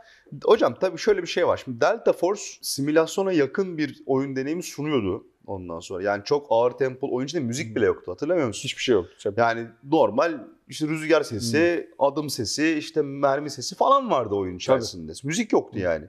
Hocam 0.44 0.74
tabii 0.80 0.98
şöyle 0.98 1.22
bir 1.22 1.26
şey 1.26 1.46
var. 1.46 1.62
Şimdi 1.64 1.80
Delta 1.80 2.12
Force 2.12 2.42
simülasyona 2.62 3.32
yakın 3.32 3.78
bir 3.78 4.02
oyun 4.06 4.36
deneyimi 4.36 4.62
sunuyordu 4.62 5.26
ondan 5.46 5.80
sonra. 5.80 6.02
Yani 6.02 6.24
çok 6.24 6.46
ağır 6.50 6.70
tempolu 6.70 7.14
oyun 7.14 7.26
içinde 7.26 7.42
müzik 7.42 7.76
bile 7.76 7.84
yoktu. 7.84 8.12
Hatırlamıyor 8.12 8.46
musun? 8.46 8.64
Hiçbir 8.64 8.82
şey 8.82 8.94
yok. 8.94 9.06
Yani 9.36 9.66
normal 9.90 10.40
işte 10.68 10.86
rüzgar 10.86 11.22
sesi, 11.22 11.90
adım 11.98 12.30
sesi, 12.30 12.78
işte 12.78 13.02
mermi 13.02 13.50
sesi 13.50 13.74
falan 13.74 14.10
vardı 14.10 14.34
oyun 14.34 14.56
içerisinde. 14.56 15.12
Müzik 15.24 15.52
yoktu 15.52 15.78
yani. 15.78 16.04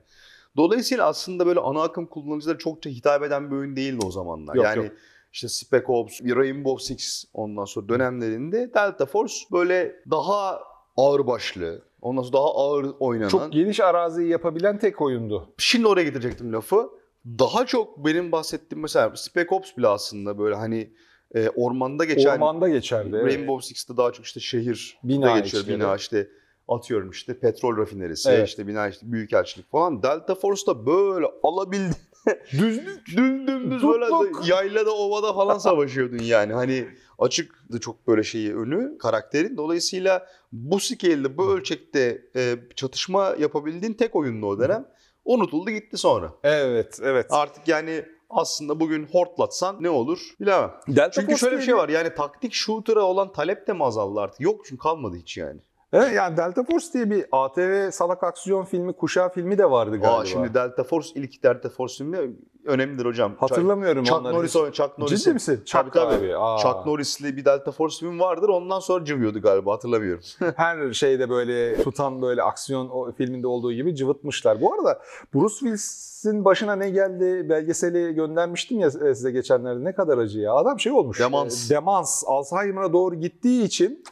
Dolayısıyla 0.57 1.07
aslında 1.07 1.45
böyle 1.45 1.59
ana 1.59 1.83
akım 1.83 2.05
kullanıcılara 2.05 2.57
çokça 2.57 2.89
hitap 2.89 3.23
eden 3.23 3.51
bir 3.51 3.55
oyun 3.55 3.75
değildi 3.75 4.05
o 4.05 4.11
zamanlar. 4.11 4.55
Yok, 4.55 4.65
yani 4.65 4.83
yok. 4.83 4.93
işte 5.33 5.47
Spec 5.47 5.83
Ops, 5.87 6.21
Rainbow 6.21 6.83
Six 6.83 7.25
ondan 7.33 7.65
sonra 7.65 7.89
dönemlerinde 7.89 8.73
Delta 8.73 9.05
Force 9.05 9.35
böyle 9.51 9.95
daha 10.11 10.61
ağır 10.97 11.27
başlı, 11.27 11.81
ondan 12.01 12.21
sonra 12.21 12.33
daha 12.33 12.55
ağır 12.55 12.95
oynanan. 12.99 13.29
Çok 13.29 13.51
geniş 13.53 13.79
araziyi 13.79 14.29
yapabilen 14.29 14.79
tek 14.79 15.01
oyundu. 15.01 15.53
Şimdi 15.57 15.87
oraya 15.87 16.03
getirecektim 16.03 16.53
lafı. 16.53 16.89
Daha 17.25 17.65
çok 17.65 18.05
benim 18.05 18.31
bahsettiğim 18.31 18.81
mesela 18.81 19.15
Spec 19.15 19.47
Ops 19.49 19.77
bile 19.77 19.87
aslında 19.87 20.37
böyle 20.39 20.55
hani 20.55 20.93
e, 21.35 21.49
ormanda 21.49 22.05
geçen 22.05 22.35
Ormanda 22.35 22.69
geçerdi. 22.69 23.17
evet. 23.21 23.33
Rainbow 23.33 23.67
Six'te 23.67 23.97
daha 23.97 24.11
çok 24.11 24.25
işte 24.25 24.39
şehir 24.39 24.97
Bina 25.03 25.39
geçiyor. 25.39 25.63
içleri. 25.63 25.79
Bina 25.79 25.95
işte 25.95 26.27
atıyorum 26.67 27.09
işte 27.09 27.39
petrol 27.39 27.77
rafinerisi, 27.77 28.29
Evet. 28.29 28.47
işte 28.47 28.67
bina 28.67 28.87
işte 28.87 29.11
büyükelçilik 29.11 29.71
falan. 29.71 30.03
Delta 30.03 30.35
Force'da 30.35 30.85
böyle 30.85 31.25
alabildi. 31.43 31.95
Düzlük. 32.51 33.07
Düm 33.17 33.47
dümdüz 33.47 33.83
böyle 33.83 34.05
yaylada 34.45 34.95
ovada 34.95 35.33
falan 35.33 35.57
savaşıyordun 35.57 36.17
yani. 36.23 36.53
Hani 36.53 36.87
açıktı 37.19 37.79
çok 37.79 38.07
böyle 38.07 38.23
şeyi 38.23 38.55
önü 38.55 38.97
karakterin. 38.97 39.57
Dolayısıyla 39.57 40.27
bu 40.51 40.79
scale'de 40.79 41.37
bu 41.37 41.51
ölçekte 41.53 42.21
e, 42.35 42.55
çatışma 42.75 43.35
yapabildiğin 43.39 43.93
tek 43.93 44.15
oyundu 44.15 44.45
o 44.45 44.59
dönem. 44.59 44.85
Unutuldu 45.25 45.71
gitti 45.71 45.97
sonra. 45.97 46.31
Evet, 46.43 46.99
evet. 47.03 47.25
Artık 47.29 47.67
yani 47.67 48.05
aslında 48.29 48.79
bugün 48.79 49.05
hortlatsan 49.05 49.83
ne 49.83 49.89
olur 49.89 50.19
bilemem. 50.39 50.71
Delta 50.87 51.11
Çünkü 51.11 51.37
şöyle 51.37 51.57
bir 51.57 51.61
şey 51.61 51.75
var 51.75 51.89
yani 51.89 52.15
taktik 52.15 52.53
shooter'a 52.53 53.01
olan 53.01 53.33
talep 53.33 53.67
de 53.67 53.73
mi 53.73 53.83
azaldı 53.83 54.19
artık? 54.19 54.41
Yok 54.41 54.65
çünkü 54.65 54.81
kalmadı 54.81 55.15
hiç 55.15 55.37
yani. 55.37 55.61
Evet, 55.95 56.13
yani 56.15 56.37
Delta 56.37 56.63
Force 56.63 56.85
diye 56.93 57.09
bir 57.09 57.25
ATV 57.31 57.91
salak 57.91 58.23
aksiyon 58.23 58.65
filmi, 58.65 58.93
kuşağı 58.93 59.29
filmi 59.29 59.57
de 59.57 59.71
vardı 59.71 59.91
galiba. 59.97 60.17
Aa, 60.17 60.25
şimdi 60.25 60.53
Delta 60.53 60.83
Force 60.83 61.09
ilk 61.15 61.43
Delta 61.43 61.69
Force 61.69 61.97
filmi 61.97 62.17
önemlidir 62.65 63.05
hocam. 63.05 63.35
Hatırlamıyorum 63.39 64.03
Chuck 64.03 64.19
onları. 64.19 64.33
Norris. 64.33 64.53
Chuck 64.53 64.97
Norris. 64.97 65.23
Ciddi 65.23 65.33
misin? 65.33 65.61
Chuck 65.65 65.93
Tabii 65.93 66.11
tabii. 66.11 66.15
abi. 66.25 66.37
Aa. 66.37 66.57
Chuck 66.57 66.85
Norris'li 66.85 67.37
bir 67.37 67.45
Delta 67.45 67.71
Force 67.71 67.97
filmi 67.99 68.19
vardır. 68.19 68.49
Ondan 68.49 68.79
sonra 68.79 69.05
cıvıyordu 69.05 69.41
galiba 69.41 69.73
hatırlamıyorum. 69.73 70.23
Her 70.55 70.93
şeyde 70.93 71.29
böyle 71.29 71.83
tutan 71.83 72.21
böyle 72.21 72.43
aksiyon 72.43 72.89
o 72.89 73.11
filminde 73.11 73.47
olduğu 73.47 73.73
gibi 73.73 73.95
cıvıtmışlar. 73.95 74.61
Bu 74.61 74.73
arada 74.73 74.99
Bruce 75.33 75.53
Willis'in 75.55 76.45
başına 76.45 76.75
ne 76.75 76.89
geldi 76.89 77.49
belgeseli 77.49 78.13
göndermiştim 78.15 78.79
ya 78.79 78.91
size 78.91 79.31
geçenlerde 79.31 79.83
ne 79.83 79.95
kadar 79.95 80.17
acı 80.17 80.39
ya. 80.39 80.53
Adam 80.53 80.79
şey 80.79 80.91
olmuş. 80.91 81.19
Demans. 81.19 81.71
e, 81.71 81.75
Demans. 81.75 82.23
Alzheimer'a 82.27 82.93
doğru 82.93 83.15
gittiği 83.15 83.63
için 83.63 84.03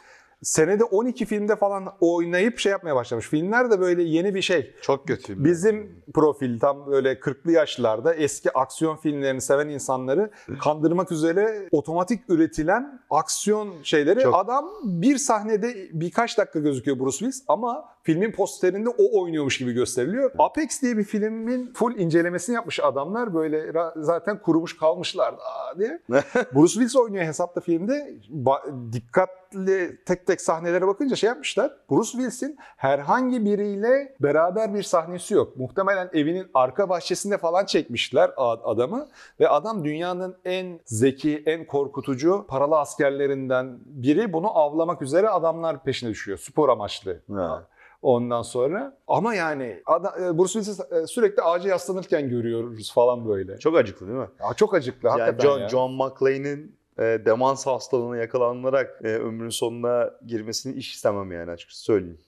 senede 0.44 0.84
12 0.84 1.26
filmde 1.26 1.56
falan 1.56 1.88
oynayıp 2.00 2.58
şey 2.58 2.72
yapmaya 2.72 2.96
başlamış. 2.96 3.28
Filmler 3.28 3.70
de 3.70 3.80
böyle 3.80 4.02
yeni 4.02 4.34
bir 4.34 4.42
şey. 4.42 4.74
Çok 4.82 5.08
kötü. 5.08 5.44
Bizim 5.44 6.04
profil 6.14 6.60
tam 6.60 6.86
böyle 6.86 7.12
40'lı 7.12 7.52
yaşlarda 7.52 8.14
eski 8.14 8.52
aksiyon 8.52 8.96
filmlerini 8.96 9.40
seven 9.40 9.68
insanları 9.68 10.30
kandırmak 10.60 11.12
üzere 11.12 11.68
otomatik 11.72 12.20
üretilen 12.28 13.00
aksiyon 13.10 13.74
şeyleri. 13.82 14.20
Çok. 14.20 14.34
Adam 14.34 14.70
bir 14.84 15.18
sahnede 15.18 15.74
birkaç 15.92 16.38
dakika 16.38 16.58
gözüküyor 16.58 16.98
Bruce 16.98 17.18
Willis 17.18 17.44
ama 17.48 17.93
filmin 18.04 18.32
posterinde 18.32 18.88
o 18.88 19.20
oynuyormuş 19.22 19.58
gibi 19.58 19.72
gösteriliyor. 19.72 20.32
Apex 20.38 20.82
diye 20.82 20.96
bir 20.96 21.04
filmin 21.04 21.72
full 21.72 21.98
incelemesini 21.98 22.54
yapmış 22.54 22.80
adamlar 22.80 23.34
böyle 23.34 23.72
zaten 23.96 24.42
kurumuş 24.42 24.76
kalmışlardı 24.76 25.40
aa 25.42 25.78
diye. 25.78 26.00
Bruce 26.54 26.72
Willis 26.72 26.96
oynuyor 26.96 27.24
hesapta 27.24 27.60
filmde. 27.60 28.14
Ba- 28.44 28.92
dikkatli 28.92 30.04
tek 30.06 30.26
tek 30.26 30.40
sahnelere 30.40 30.86
bakınca 30.86 31.16
şey 31.16 31.28
yapmışlar. 31.28 31.72
Bruce 31.90 32.10
Willis'in 32.10 32.58
herhangi 32.76 33.44
biriyle 33.44 34.16
beraber 34.20 34.74
bir 34.74 34.82
sahnesi 34.82 35.34
yok. 35.34 35.56
Muhtemelen 35.56 36.10
evinin 36.12 36.46
arka 36.54 36.88
bahçesinde 36.88 37.38
falan 37.38 37.64
çekmişler 37.64 38.30
adamı 38.64 39.08
ve 39.40 39.48
adam 39.48 39.84
dünyanın 39.84 40.36
en 40.44 40.80
zeki, 40.84 41.42
en 41.46 41.66
korkutucu 41.66 42.44
paralı 42.48 42.78
askerlerinden 42.78 43.78
biri. 43.86 44.32
Bunu 44.32 44.58
avlamak 44.58 45.02
üzere 45.02 45.28
adamlar 45.28 45.82
peşine 45.84 46.10
düşüyor. 46.10 46.38
Spor 46.38 46.68
amaçlı. 46.68 47.20
Ha. 47.34 47.66
Ondan 48.04 48.42
sonra 48.42 48.96
ama 49.08 49.34
yani 49.34 49.82
ada- 49.86 50.26
e, 50.26 50.38
Bruce 50.38 50.52
Willis'i 50.52 50.82
e, 50.94 51.06
sürekli 51.06 51.42
ağaca 51.42 51.68
yaslanırken 51.70 52.28
görüyoruz 52.28 52.92
falan 52.94 53.28
böyle. 53.28 53.58
Çok 53.58 53.76
acıklı 53.76 54.06
değil 54.06 54.18
mi? 54.18 54.28
Ya 54.40 54.54
çok 54.54 54.74
acıklı 54.74 55.08
Yani 55.08 55.20
hakikaten 55.20 55.48
John, 55.48 55.58
ya. 55.60 55.68
John 55.68 55.92
McClane'in 55.92 56.76
e, 56.98 57.02
demans 57.02 57.66
hastalığına 57.66 58.16
yakalanarak 58.16 59.00
e, 59.04 59.08
ömrünün 59.08 59.48
sonuna 59.48 60.10
girmesini 60.26 60.74
iş 60.74 60.94
istemem 60.94 61.32
yani 61.32 61.50
açıkçası 61.50 61.82
söyleyeyim. 61.82 62.18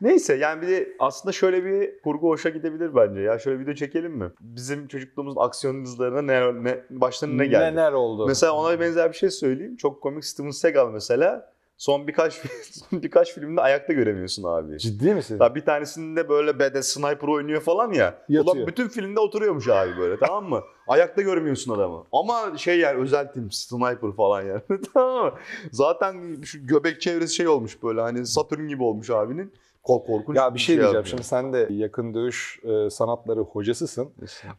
Neyse 0.00 0.34
yani 0.34 0.62
bir 0.62 0.68
de 0.68 0.88
aslında 0.98 1.32
şöyle 1.32 1.64
bir 1.64 2.02
kurgu 2.02 2.28
hoşa 2.28 2.48
gidebilir 2.48 2.94
bence. 2.94 3.20
Ya 3.20 3.38
şöyle 3.38 3.58
video 3.58 3.74
çekelim 3.74 4.12
mi? 4.12 4.30
Bizim 4.40 4.88
çocukluğumuzun 4.88 5.40
aksiyon 5.40 5.84
dizilerine 5.84 6.26
ne, 6.26 6.64
ne 6.64 6.84
başlarına 6.90 7.36
ne 7.36 7.46
geldi? 7.46 7.76
Neler 7.76 7.92
oldu? 7.92 8.26
Mesela 8.26 8.52
ona 8.52 8.80
benzer 8.80 9.12
bir 9.12 9.16
şey 9.16 9.30
söyleyeyim. 9.30 9.76
Çok 9.76 10.02
komik 10.02 10.24
Steven 10.24 10.50
Seagal 10.50 10.90
mesela. 10.90 11.49
Son 11.80 12.06
birkaç 12.06 12.34
son 12.72 13.02
birkaç 13.02 13.34
filmde 13.34 13.60
ayakta 13.60 13.92
göremiyorsun 13.92 14.44
abi. 14.44 14.78
Ciddi 14.78 15.14
misin? 15.14 15.38
Ya 15.40 15.54
bir 15.54 15.64
tanesinde 15.64 16.28
böyle 16.28 16.58
bede 16.58 16.82
sniper 16.82 17.28
oynuyor 17.28 17.60
falan 17.60 17.92
ya. 17.92 18.22
Yatıyor. 18.28 18.56
Ulan 18.56 18.66
bütün 18.66 18.88
filmde 18.88 19.20
oturuyormuş 19.20 19.68
abi 19.68 19.98
böyle 19.98 20.18
tamam 20.18 20.48
mı? 20.48 20.62
Ayakta 20.88 21.22
görmüyorsun 21.22 21.74
adamı. 21.74 22.04
Ama 22.12 22.56
şey 22.56 22.78
yani 22.78 23.00
özel 23.02 23.32
tim 23.32 23.50
sniper 23.50 24.12
falan 24.16 24.42
yani. 24.42 24.60
tamam 24.94 25.24
mı? 25.24 25.32
Zaten 25.72 26.42
şu 26.42 26.66
göbek 26.66 27.00
çevresi 27.00 27.34
şey 27.34 27.48
olmuş 27.48 27.82
böyle 27.82 28.00
hani 28.00 28.26
Satürn 28.26 28.68
gibi 28.68 28.82
olmuş 28.82 29.10
abinin. 29.10 29.52
Ko- 29.90 30.06
Korkunç 30.06 30.36
Ya 30.36 30.54
bir 30.54 30.58
şey 30.58 30.66
diyeceğim. 30.76 30.94
yapıyor. 30.94 31.10
Şimdi 31.10 31.22
sen 31.24 31.52
de 31.52 31.68
yakın 31.70 32.14
dövüş 32.14 32.60
e, 32.64 32.90
sanatları 32.90 33.40
hocasısın. 33.40 34.08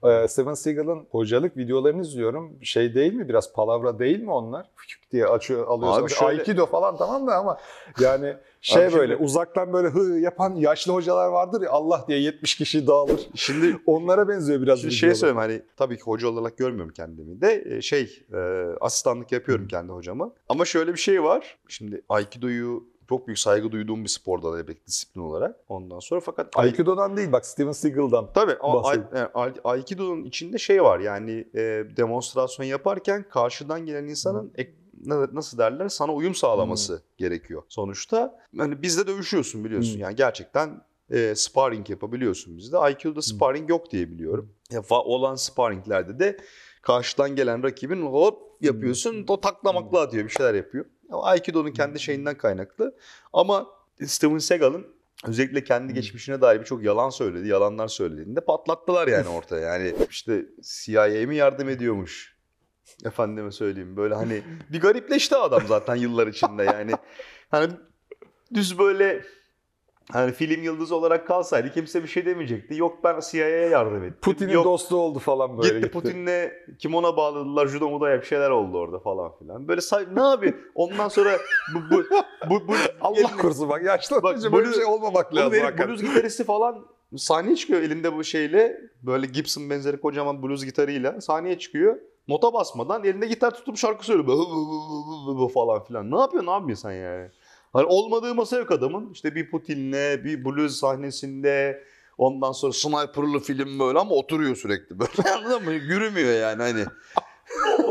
E, 0.04 0.28
Steven 0.28 0.54
Seagal'ın 0.54 1.08
hocalık 1.12 1.58
videolarını 1.58 2.02
izliyorum. 2.02 2.52
Şey 2.62 2.96
değil 2.96 3.14
mi? 3.14 3.30
Biraz 3.30 3.54
palavra 3.54 4.00
değil 4.00 4.20
mi 4.20 4.32
onlar? 4.32 4.66
Fıçık 4.76 5.12
diye 5.12 5.26
açıyor, 5.26 5.68
alıyorsun. 5.68 6.02
Abi 6.04 6.10
şöyle- 6.12 6.40
Aikido 6.40 6.66
falan 6.66 6.98
tamam 6.98 7.28
da 7.28 7.36
ama 7.36 7.58
yani 8.00 8.34
şey 8.62 8.86
Abi 8.86 8.94
böyle 8.94 9.14
şimdi- 9.14 9.26
uzaktan 9.26 9.74
böyle 9.74 9.88
hı 9.88 10.20
yapan 10.20 10.56
yaşlı 10.56 10.94
hocalar 10.94 11.28
vardır 11.28 11.62
ya 11.62 11.72
Allah 11.72 12.06
diye 12.08 12.20
70 12.20 12.56
kişi 12.56 12.88
dağılır. 12.88 13.30
Şimdi 13.36 13.78
Onlara 13.86 14.28
benziyor 14.28 14.62
biraz. 14.62 14.80
Şimdi 14.82 14.94
şey 14.94 15.16
söyleyeyim 15.16 15.38
hani 15.38 15.62
tabii 15.78 15.98
ki 15.98 16.04
hoca 16.04 16.28
olarak 16.28 16.58
görmüyorum 16.58 16.94
kendimi 16.96 17.42
de 17.42 17.64
e, 17.66 17.82
şey 17.82 18.24
e, 18.34 18.38
asistanlık 18.82 19.32
yapıyorum 19.32 19.68
kendi 19.68 19.92
hocama. 19.92 20.32
Ama 20.50 20.66
şöyle 20.66 20.94
bir 20.94 21.00
şey 21.00 21.24
var. 21.24 21.58
Şimdi 21.68 22.02
Aikido'yu 22.10 22.84
çok 23.12 23.28
büyük 23.28 23.40
saygı 23.40 23.72
duyduğum 23.72 24.04
bir 24.04 24.10
sporda 24.10 24.54
da 24.54 24.68
bir 24.68 24.78
disiplin 24.88 25.22
olarak. 25.22 25.56
Ondan 25.70 26.00
sonra 26.00 26.22
fakat 26.22 26.58
Aikido'dan 26.58 27.18
değil 27.18 27.32
bak 27.32 27.46
Steven 27.46 27.72
Seagal'dan. 27.72 28.34
Tabii 28.34 28.56
ama 28.62 28.84
bahsedin. 28.84 29.06
yani 29.16 29.28
Ai- 29.34 29.54
Aikido'nun 29.64 30.24
içinde 30.24 30.58
şey 30.58 30.84
var 30.84 31.00
yani 31.00 31.48
e, 31.56 31.60
demonstrasyon 31.98 32.66
yaparken 32.66 33.26
karşıdan 33.30 33.86
gelen 33.86 34.04
insanın 34.08 34.52
ek- 34.56 34.76
na- 35.06 35.36
nasıl 35.36 35.58
derler 35.58 35.90
sana 35.90 36.14
uyum 36.14 36.36
sağlaması 36.36 37.02
gerekiyor. 37.18 37.64
Sonuçta 37.70 38.40
hani 38.58 38.82
bizde 38.82 39.08
dövüşüyorsun 39.08 39.64
biliyorsun 39.64 39.94
Hmm. 39.94 40.02
yani 40.02 40.16
gerçekten 40.16 40.82
e, 41.10 41.36
sparring 41.36 41.90
yapabiliyorsun 41.90 42.58
bizde. 42.58 42.78
Aikido'da 42.78 43.22
sparring 43.22 43.70
yok 43.70 43.92
diye 43.92 44.12
biliyorum. 44.12 44.54
Ya, 44.72 44.82
olan 44.90 45.36
sparringlerde 45.36 46.20
de 46.20 46.38
karşıdan 46.82 47.36
gelen 47.36 47.64
rakibin 47.64 48.02
hop 48.06 48.40
yapıyorsun 48.62 49.26
o 49.28 49.42
taklamakla 49.42 50.00
atıyor 50.02 50.24
bir 50.26 50.30
şeyler 50.30 50.54
yapıyor. 50.54 50.86
Aikido'nun 51.16 51.72
kendi 51.72 52.00
şeyinden 52.00 52.38
kaynaklı. 52.38 52.96
Ama 53.34 53.68
Steven 54.06 54.38
Seagal'ın 54.38 54.88
özellikle 55.28 55.64
kendi 55.64 55.94
geçmişine 55.94 56.42
dair 56.42 56.60
birçok 56.60 56.84
yalan 56.84 57.10
söyledi, 57.10 57.48
yalanlar 57.48 57.88
söylediğinde 57.88 58.42
patlattılar 58.42 59.08
yani 59.08 59.28
ortaya. 59.28 59.74
Yani 59.74 59.96
işte 60.10 60.46
CIA 60.62 61.28
mi 61.28 61.36
yardım 61.36 61.70
ediyormuş? 61.70 62.38
Efendime 63.06 63.52
söyleyeyim 63.52 63.98
böyle 63.98 64.16
hani 64.16 64.44
bir 64.70 64.82
garipleşti 64.82 65.36
adam 65.36 65.64
zaten 65.68 65.96
yıllar 65.96 66.28
içinde 66.28 66.64
yani. 66.64 66.92
Hani 67.52 67.74
düz 68.54 68.80
böyle 68.80 69.22
hani 70.12 70.32
film 70.32 70.64
yıldızı 70.64 70.96
olarak 70.96 71.28
kalsaydı 71.28 71.74
kimse 71.74 72.04
bir 72.04 72.08
şey 72.08 72.26
demeyecekti. 72.26 72.76
Yok 72.76 72.98
ben 73.04 73.20
CIA'ya 73.32 73.68
yardım 73.70 74.04
ettim. 74.04 74.18
Putin'in 74.22 74.54
dostu 74.64 74.96
oldu 74.98 75.20
falan 75.20 75.58
böyle. 75.58 75.80
gitti, 75.80 75.92
Putin'le 75.92 76.52
kimona 76.80 77.18
bağladılar, 77.18 77.68
judo 77.68 77.90
muda 77.90 78.22
bir 78.22 78.26
şeyler 78.26 78.50
oldu 78.50 78.78
orada 78.78 79.00
falan 79.00 79.32
filan. 79.40 79.68
Böyle 79.68 79.82
say 79.82 80.06
ne 80.14 80.22
abi? 80.22 80.56
Ondan 80.76 81.08
sonra 81.08 81.38
bu 81.76 81.96
bu 81.96 82.04
bu, 82.50 82.68
bu 82.68 82.74
Allah 83.02 83.38
korusun 83.42 83.70
bak 83.70 83.84
yaşlanınca 83.84 84.52
böyle 84.52 84.68
blues- 84.68 84.76
şey 84.76 84.86
olmamak 84.86 85.36
lazım. 85.36 85.60
herif 85.60 85.88
blues 85.88 86.02
gitaristi 86.02 86.44
falan 86.44 86.86
sahneye 87.18 87.56
çıkıyor 87.56 87.82
elinde 87.82 88.16
bu 88.16 88.24
şeyle. 88.24 88.82
Böyle 89.04 89.28
Gibson 89.28 89.70
benzeri 89.70 90.02
kocaman 90.02 90.44
blues 90.44 90.66
gitarıyla 90.66 91.22
sahneye 91.22 91.60
çıkıyor. 91.60 91.98
Nota 92.28 92.54
basmadan 92.54 93.04
elinde 93.04 93.28
gitar 93.28 93.52
tutup 93.52 93.78
şarkı 93.78 94.06
söylüyor. 94.06 94.28
Böyle 94.28 95.54
falan 95.54 95.84
filan. 95.84 96.12
Ne 96.12 96.20
yapıyorsun 96.20 96.52
abi 96.52 96.76
sen 96.76 96.92
yani? 96.92 97.30
Hani 97.74 97.86
olmadığı 97.86 98.36
masa 98.36 98.58
yok 98.58 98.72
adamın. 98.72 99.12
İşte 99.14 99.36
bir 99.36 99.52
Putin'le 99.52 100.24
bir 100.24 100.46
blues 100.46 100.80
sahnesinde 100.80 101.84
ondan 102.18 102.52
sonra 102.52 102.74
sniper'lı 102.74 103.40
film 103.40 103.80
böyle 103.80 104.00
ama 104.00 104.16
oturuyor 104.16 104.56
sürekli 104.56 105.00
böyle. 105.00 105.30
Anladın 105.38 105.64
mı? 105.64 105.72
Yürümüyor 105.72 106.34
yani 106.34 106.62
hani. 106.62 106.86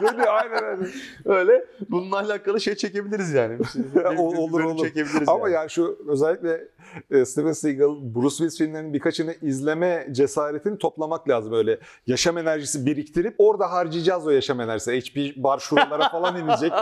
Dönüyor 0.00 0.26
aynen 0.28 0.64
öyle. 0.64 0.86
Öyle 1.24 1.64
bununla 1.90 2.16
alakalı 2.18 2.60
şey 2.60 2.74
çekebiliriz 2.74 3.32
yani. 3.32 3.58
Bir 3.58 3.64
şey- 3.64 3.82
olur, 4.18 4.64
olur. 4.64 4.84
Çekebiliriz 4.86 5.28
Ama 5.28 5.48
yani. 5.48 5.54
yani 5.54 5.70
şu 5.70 5.98
özellikle 6.08 6.68
e, 7.10 7.24
Steven 7.24 7.52
Seagal, 7.52 7.96
Bruce 8.14 8.36
Willis 8.36 8.58
filmlerinin 8.58 8.92
birkaçını 8.94 9.34
izleme 9.42 10.08
cesaretini 10.10 10.78
toplamak 10.78 11.28
lazım. 11.28 11.52
Öyle 11.52 11.78
yaşam 12.06 12.38
enerjisi 12.38 12.86
biriktirip 12.86 13.34
orada 13.38 13.72
harcayacağız 13.72 14.26
o 14.26 14.30
yaşam 14.30 14.60
enerjisi. 14.60 15.00
HP 15.00 15.36
bar 15.36 15.58
şuralara 15.58 16.08
falan 16.08 16.36
inecek. 16.36 16.72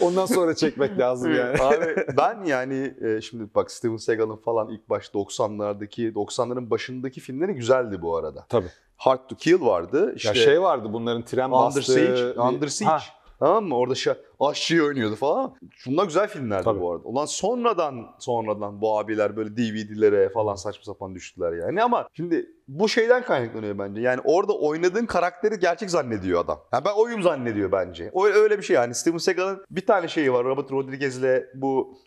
Ondan 0.00 0.26
sonra 0.26 0.54
çekmek 0.54 0.98
lazım 0.98 1.34
yani. 1.34 1.62
Abi 1.62 1.96
ben 2.16 2.44
yani 2.44 2.94
e, 3.02 3.20
şimdi 3.20 3.44
bak 3.54 3.70
Steven 3.70 3.96
Seagal'ın 3.96 4.36
falan 4.36 4.68
ilk 4.68 4.88
baş 4.88 5.06
90'lardaki 5.08 6.12
90'ların 6.12 6.70
başındaki 6.70 7.20
filmleri 7.20 7.52
güzeldi 7.54 8.02
bu 8.02 8.16
arada. 8.16 8.46
Tabii. 8.48 8.68
Hard 8.96 9.28
to 9.28 9.36
Kill 9.36 9.60
vardı. 9.60 10.12
İşte 10.16 10.28
ya 10.28 10.34
şey 10.34 10.62
vardı 10.62 10.88
bunların 10.92 11.24
tren 11.24 11.44
Under 11.44 11.52
bastığı... 11.52 11.82
Siege, 11.82 12.40
Under 12.40 12.68
Siege. 12.68 12.90
Ha, 12.90 13.00
Tamam 13.38 13.64
mı? 13.64 13.76
Orada 13.76 13.94
şey, 13.94 14.12
aşçıyı 14.40 14.82
oynuyordu 14.84 15.16
falan. 15.16 15.54
Şunlar 15.70 16.04
güzel 16.04 16.28
filmlerdi 16.28 16.64
Tabii. 16.64 16.80
bu 16.80 16.92
arada. 16.92 17.02
Ulan 17.04 17.26
sonradan 17.26 18.06
sonradan 18.18 18.80
bu 18.80 18.98
abiler 18.98 19.36
böyle 19.36 19.56
DVD'lere 19.56 20.28
falan 20.28 20.54
saçma 20.54 20.84
sapan 20.84 21.14
düştüler 21.14 21.52
yani. 21.52 21.82
Ama 21.82 22.08
şimdi 22.14 22.50
bu 22.68 22.88
şeyden 22.88 23.24
kaynaklanıyor 23.24 23.78
bence. 23.78 24.00
Yani 24.00 24.20
orada 24.24 24.52
oynadığın 24.52 25.06
karakteri 25.06 25.58
gerçek 25.58 25.90
zannediyor 25.90 26.44
adam. 26.44 26.60
Yani 26.72 26.84
ben 26.84 26.92
oyum 26.92 27.22
zannediyor 27.22 27.72
bence. 27.72 28.10
O 28.12 28.26
öyle 28.26 28.58
bir 28.58 28.62
şey 28.62 28.76
yani. 28.76 28.94
Steven 28.94 29.18
Seagal'ın 29.18 29.64
bir 29.70 29.86
tane 29.86 30.08
şeyi 30.08 30.32
var. 30.32 30.44
Robert 30.44 30.72
Rodriguez'le 30.72 31.44
bu 31.54 31.98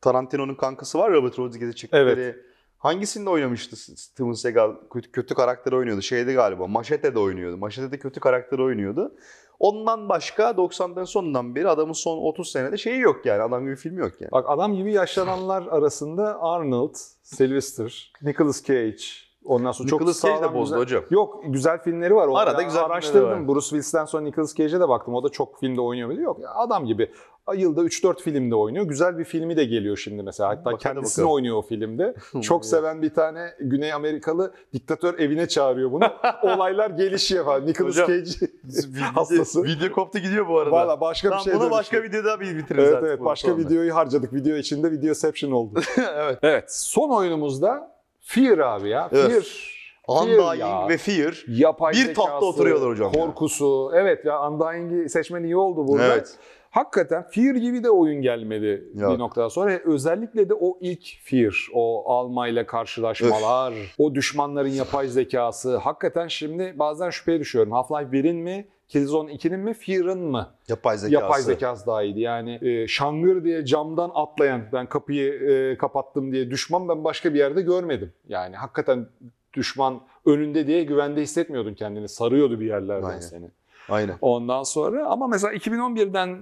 Tarantino'nun 0.00 0.54
kankası 0.54 0.98
var 0.98 1.12
Robert 1.12 1.38
Rodriguez'e 1.38 1.72
çektikleri. 1.72 2.36
Hangisinde 2.84 3.30
oynamıştı 3.30 3.76
Steven 3.76 4.32
Seagal? 4.32 4.74
Kötü, 4.92 5.12
kötü 5.12 5.34
karakter 5.34 5.72
oynuyordu. 5.72 6.02
Şeyde 6.02 6.32
galiba. 6.32 6.66
Machete'de 6.66 7.18
oynuyordu. 7.18 7.56
Machete'de 7.56 7.98
kötü 7.98 8.20
karakter 8.20 8.58
oynuyordu. 8.58 9.14
Ondan 9.58 10.08
başka 10.08 10.50
90'ların 10.50 11.06
sonundan 11.06 11.54
beri 11.54 11.68
adamın 11.68 11.92
son 11.92 12.18
30 12.18 12.52
senede 12.52 12.76
şeyi 12.76 13.00
yok 13.00 13.26
yani. 13.26 13.42
Adam 13.42 13.64
gibi 13.64 13.76
filmi 13.76 14.00
yok 14.00 14.12
yani. 14.20 14.30
Bak 14.32 14.44
adam 14.48 14.74
gibi 14.74 14.92
yaşlananlar 14.92 15.66
arasında 15.66 16.42
Arnold, 16.42 16.94
Sylvester, 17.22 18.12
Nicolas 18.22 18.64
Cage, 18.64 18.96
ondan 19.44 19.72
sonra 19.72 19.88
çok 19.88 20.00
Nicolas 20.00 20.22
Cage 20.22 20.42
de 20.42 20.54
bozdu 20.54 20.60
güzel- 20.64 20.78
hocam. 20.78 21.04
Yok 21.10 21.44
güzel 21.46 21.82
filmleri 21.82 22.14
var. 22.14 22.28
O 22.28 22.36
Arada 22.36 22.56
ara- 22.56 22.62
güzel 22.62 22.84
araştırdım. 22.84 23.28
var. 23.30 23.48
Bruce 23.48 23.60
Willis'ten 23.66 24.04
sonra 24.04 24.22
Nicolas 24.22 24.54
Cage'e 24.54 24.80
de 24.80 24.88
baktım. 24.88 25.14
O 25.14 25.22
da 25.24 25.28
çok 25.28 25.60
filmde 25.60 25.80
oynuyor 25.80 26.08
mu? 26.08 26.20
Yok 26.20 26.40
ya 26.40 26.50
adam 26.54 26.86
gibi. 26.86 27.10
Yılda 27.56 27.80
3-4 27.80 28.22
filmde 28.22 28.54
oynuyor. 28.54 28.84
Güzel 28.84 29.18
bir 29.18 29.24
filmi 29.24 29.56
de 29.56 29.64
geliyor 29.64 29.96
şimdi 29.96 30.22
mesela. 30.22 30.50
Hatta 30.50 30.64
Bakalım, 30.64 30.78
kendisini 30.78 31.22
bakalım. 31.22 31.34
oynuyor 31.34 31.56
o 31.56 31.62
filmde. 31.62 32.14
Çok 32.42 32.64
seven 32.66 33.02
bir 33.02 33.14
tane 33.14 33.50
Güney 33.60 33.92
Amerikalı 33.92 34.54
diktatör 34.72 35.18
evine 35.18 35.48
çağırıyor 35.48 35.92
bunu. 35.92 36.04
Olaylar 36.42 36.90
gelişiyor 36.90 37.44
falan. 37.44 37.66
Nicolas 37.66 37.94
Hocam, 37.94 38.06
Cage 38.08 39.00
hastası. 39.14 39.64
Video 39.64 39.92
koptu 39.92 40.18
gidiyor 40.18 40.48
bu 40.48 40.58
arada. 40.58 40.72
Valla 40.72 41.00
başka 41.00 41.28
bir 41.28 41.30
Tamam, 41.30 41.44
şey 41.44 41.52
buna 41.54 41.60
dönüştü. 41.60 41.78
başka 41.78 42.02
videoda 42.02 42.40
bir 42.40 42.56
bitiririz 42.56 42.84
Evet 42.84 42.94
artık 42.94 43.08
evet 43.08 43.18
bunu 43.18 43.26
başka 43.26 43.48
sonra. 43.48 43.60
videoyu 43.60 43.94
harcadık. 43.94 44.34
Video 44.34 44.56
içinde 44.56 44.90
Videoception 44.92 45.50
oldu. 45.50 45.80
evet. 46.16 46.38
evet 46.42 46.64
son 46.74 47.10
oyunumuzda 47.10 47.96
Fear 48.20 48.58
abi 48.58 48.88
ya. 48.88 49.08
Evet. 49.12 49.30
Fear. 49.30 49.80
Undying 50.08 50.58
ya. 50.60 50.88
ve 50.88 50.96
Fear. 50.96 51.44
Yapay 51.48 51.92
Bir 51.92 51.98
zekası, 51.98 52.14
tahtta 52.14 52.46
oturuyorlar 52.46 52.88
hocam 52.90 53.12
ya. 53.14 53.20
Korkusu. 53.20 53.90
Evet 53.94 54.24
ya 54.24 54.48
Undying'i 54.50 55.08
seçmen 55.08 55.42
iyi 55.42 55.56
oldu 55.56 55.88
burada. 55.88 56.06
Evet. 56.06 56.38
Hakikaten 56.70 57.22
Fear 57.30 57.54
gibi 57.54 57.84
de 57.84 57.90
oyun 57.90 58.22
gelmedi 58.22 58.84
Yok. 58.94 59.12
bir 59.14 59.18
noktadan 59.18 59.48
sonra. 59.48 59.78
Özellikle 59.84 60.48
de 60.48 60.54
o 60.54 60.78
ilk 60.80 61.02
Fear, 61.22 61.68
o 61.74 62.12
almayla 62.12 62.66
karşılaşmalar, 62.66 63.74
o 63.98 64.14
düşmanların 64.14 64.68
yapay 64.68 65.08
zekası. 65.08 65.76
Hakikaten 65.76 66.28
şimdi 66.28 66.74
bazen 66.78 67.10
şüpheye 67.10 67.40
düşüyorum. 67.40 67.72
Half-Life 67.72 68.10
1'in 68.10 68.36
mi, 68.36 68.68
Killzone 68.88 69.32
2'nin 69.32 69.60
mi, 69.60 69.74
Fear'ın 69.74 70.18
mı? 70.18 70.50
Yapay 70.68 70.98
zekası. 70.98 71.14
Yapay 71.14 71.42
zekası 71.42 71.86
daha 71.86 72.02
iyiydi. 72.02 72.20
Yani 72.20 72.58
e, 72.62 72.88
şangır 72.88 73.44
diye 73.44 73.64
camdan 73.64 74.10
atlayan, 74.14 74.62
ben 74.72 74.86
kapıyı 74.86 75.32
e, 75.32 75.78
kapattım 75.78 76.32
diye 76.32 76.50
düşman 76.50 76.88
ben 76.88 77.04
başka 77.04 77.34
bir 77.34 77.38
yerde 77.38 77.62
görmedim. 77.62 78.12
Yani 78.28 78.56
hakikaten 78.56 79.06
düşman 79.52 80.00
önünde 80.26 80.66
diye 80.66 80.84
güvende 80.84 81.20
hissetmiyordun 81.22 81.74
kendini. 81.74 82.08
Sarıyordu 82.08 82.60
bir 82.60 82.66
yerlerden 82.66 83.06
Aynen. 83.08 83.20
seni. 83.20 83.50
Aynen. 83.88 84.16
Ondan 84.20 84.62
sonra 84.62 85.06
ama 85.06 85.26
mesela 85.26 85.54
2011'den 85.54 86.38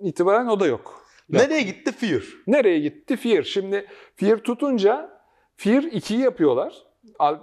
itibaren 0.00 0.46
o 0.46 0.60
da 0.60 0.66
yok. 0.66 1.04
Nereye 1.30 1.62
gitti 1.62 1.92
Fear? 1.92 2.22
Nereye 2.46 2.78
gitti? 2.78 3.16
Fear. 3.16 3.42
Şimdi 3.42 3.86
Fear 4.16 4.36
tutunca 4.38 5.20
Fear 5.56 5.82
2'yi 5.82 6.20
yapıyorlar. 6.20 6.74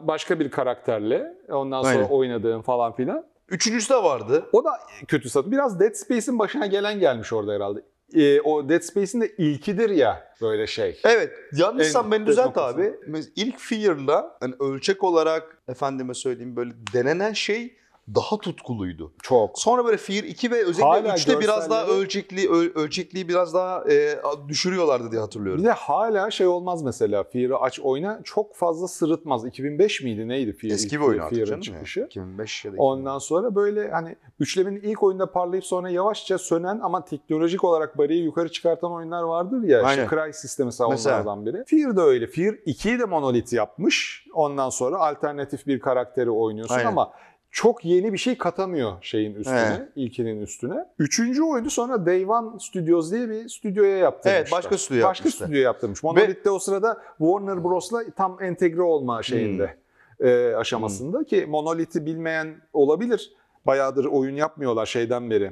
Başka 0.02 0.40
bir 0.40 0.52
karakterle. 0.52 1.34
Ondan 1.50 1.82
sonra 1.84 1.96
Aynen. 1.96 2.10
oynadığın 2.10 2.62
falan 2.62 2.96
filan. 2.96 3.26
Üçüncüsü 3.50 3.90
de 3.94 4.04
vardı. 4.04 4.50
O 4.52 4.64
da 4.64 4.70
kötü 5.08 5.30
satı. 5.30 5.52
Biraz 5.52 5.80
Dead 5.80 5.94
Space'in 5.94 6.40
başına 6.40 6.66
gelen 6.66 7.00
gelmiş 7.00 7.34
orada 7.34 7.54
herhalde. 7.54 7.80
Ee, 8.14 8.42
o 8.42 8.70
Dead 8.70 8.82
Space'in 8.82 9.22
de 9.22 9.36
ilkidir 9.38 9.90
ya 9.90 10.34
böyle 10.42 10.68
şey. 10.68 11.00
Evet. 11.06 11.32
Yanlışsam 11.54 12.06
En 12.06 12.12
beni 12.12 12.26
düzelt 12.26 12.58
abi. 12.58 12.94
İlk 13.36 13.60
Fear'la 13.60 14.38
hani 14.40 14.54
ölçek 14.60 15.04
olarak 15.04 15.62
efendime 15.68 16.14
söyleyeyim 16.14 16.56
böyle 16.56 16.72
denenen 16.94 17.34
şey 17.34 17.78
daha 18.16 18.38
tutkuluydu. 18.38 19.12
Çok. 19.24 19.60
Sonra 19.60 19.86
böyle 19.86 19.98
Fear 19.98 20.24
2 20.24 20.52
ve 20.52 20.56
özellikle 20.66 20.84
Hala 20.84 21.08
3'te 21.16 21.40
biraz 21.40 21.70
daha 21.70 21.86
ölçekli 21.88 22.50
öl- 22.50 22.74
ölçekliği 22.76 23.28
biraz 23.30 23.54
daha 23.54 23.84
e, 23.92 24.20
düşürüyorlardı 24.48 25.12
diye 25.12 25.22
hatırlıyorum. 25.22 25.62
Bir 25.62 25.68
de 25.68 25.72
hala 25.72 26.32
şey 26.32 26.48
olmaz 26.48 26.84
mesela 26.84 27.24
Fear'ı 27.24 27.58
aç 27.60 27.80
oyna 27.80 28.20
çok 28.24 28.56
fazla 28.56 28.88
sırıtmaz. 28.88 29.46
200005 29.46 30.02
miydi 30.04 30.28
neydi 30.28 30.54
Fear? 30.54 30.72
Eski 30.74 31.00
bir 31.00 31.06
oyun 31.06 31.20
artık 31.20 31.48
canım. 31.48 31.62
çıkışı. 31.62 32.00
Ya. 32.00 32.06
2005 32.06 32.66
ya 32.66 32.74
da 32.74 32.76
Ondan 32.78 33.20
sonra 33.20 33.56
böyle 33.56 33.92
hani 33.92 34.16
üçlemenin 34.40 34.82
ilk 34.82 35.04
oyunda 35.04 35.32
parlayıp 35.32 35.66
sonra 35.66 35.90
yavaşça 35.90 36.38
sönen 36.38 36.80
ama 36.80 37.06
teknolojik 37.06 37.64
olarak 37.64 37.98
bariyi 37.98 38.24
yukarı 38.24 38.52
çıkartan 38.52 38.92
oyunlar 38.92 39.24
vardır 39.24 39.64
ya. 39.64 39.82
Aynen. 39.84 40.04
İşte 40.04 40.16
Crysis 40.16 40.60
de 40.60 40.64
mesela, 40.64 40.90
Mesela. 40.90 41.16
onlardan 41.16 41.46
biri. 41.46 41.64
Fear 41.68 41.96
da 41.98 42.02
öyle. 42.02 42.28
Fear 42.28 42.54
2'yi 42.54 43.00
de 43.00 43.06
Monolith 43.06 43.54
yapmış. 43.54 44.26
Ondan 44.34 44.70
sonra 44.70 44.98
alternatif 44.98 45.68
bir 45.68 45.80
karakteri 45.80 46.30
oynuyorsun 46.32 46.76
Aynen. 46.76 46.88
ama 46.88 47.12
çok 47.52 47.86
yeni 47.86 48.14
bir 48.14 48.18
şey 48.18 48.38
katamıyor 48.38 48.92
şeyin 49.02 49.36
üstüne, 49.36 49.76
Evet. 49.78 49.90
ilkinin 49.96 50.42
üstüne. 50.42 50.86
Üçüncü 51.00 51.44
oyunu 51.44 51.70
sonra 51.70 52.06
Day 52.06 52.26
One 52.30 52.60
Studios 52.60 53.12
diye 53.12 53.30
bir 53.30 53.50
stüdyoya 53.50 53.98
yaptırmışlar. 53.98 54.40
Evet, 54.42 54.52
başka 54.52 54.78
stüdyo 54.78 55.04
Başka 55.08 55.22
yapmışlar. 55.28 55.46
stüdyo 55.48 55.62
yaptırmış. 55.62 56.04
Monolith 56.04 56.46
de 56.46 56.50
o 56.50 56.60
sırada 56.60 57.02
Warner 57.18 57.64
Bros'la 57.64 58.00
tam 58.16 58.38
entegre 58.44 58.82
olma 58.82 59.24
şeyinde 59.24 59.76
Hmm. 60.18 60.28
e, 60.28 60.56
aşamasında 60.56 61.24
ki 61.24 61.46
Monolith'i 61.50 62.06
bilmeyen 62.06 62.56
olabilir. 62.74 63.32
Bayağıdır 63.66 64.06
oyun 64.06 64.36
yapmıyorlar 64.36 64.86
şeyden 64.86 65.30
beri. 65.30 65.50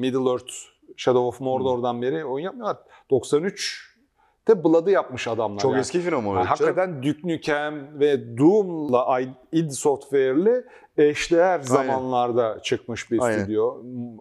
Middle 0.00 0.30
Earth, 0.30 0.52
Shadow 0.96 1.26
of 1.26 1.40
Mordor'dan 1.40 2.02
beri 2.02 2.24
oyun 2.24 2.44
yapmıyorlar. 2.44 2.76
93'te 3.10 4.64
Blood'ı 4.64 4.90
yapmış 4.90 5.28
adamlar. 5.28 5.58
Çok 5.60 5.72
yani. 5.72 5.80
eski 5.80 6.00
film 6.00 6.26
o. 6.26 6.34
Ha, 6.36 6.50
hakikaten 6.50 7.02
Duke 7.02 7.28
Nukem 7.28 8.00
ve 8.00 8.38
Doom'la 8.38 9.20
id 9.52 9.70
Software'li 9.70 10.64
eşdeğer 10.98 11.60
zamanlarda 11.60 12.58
çıkmış 12.62 13.10
bir 13.10 13.20
Aynen. 13.20 13.38
stüdyo. 13.38 13.76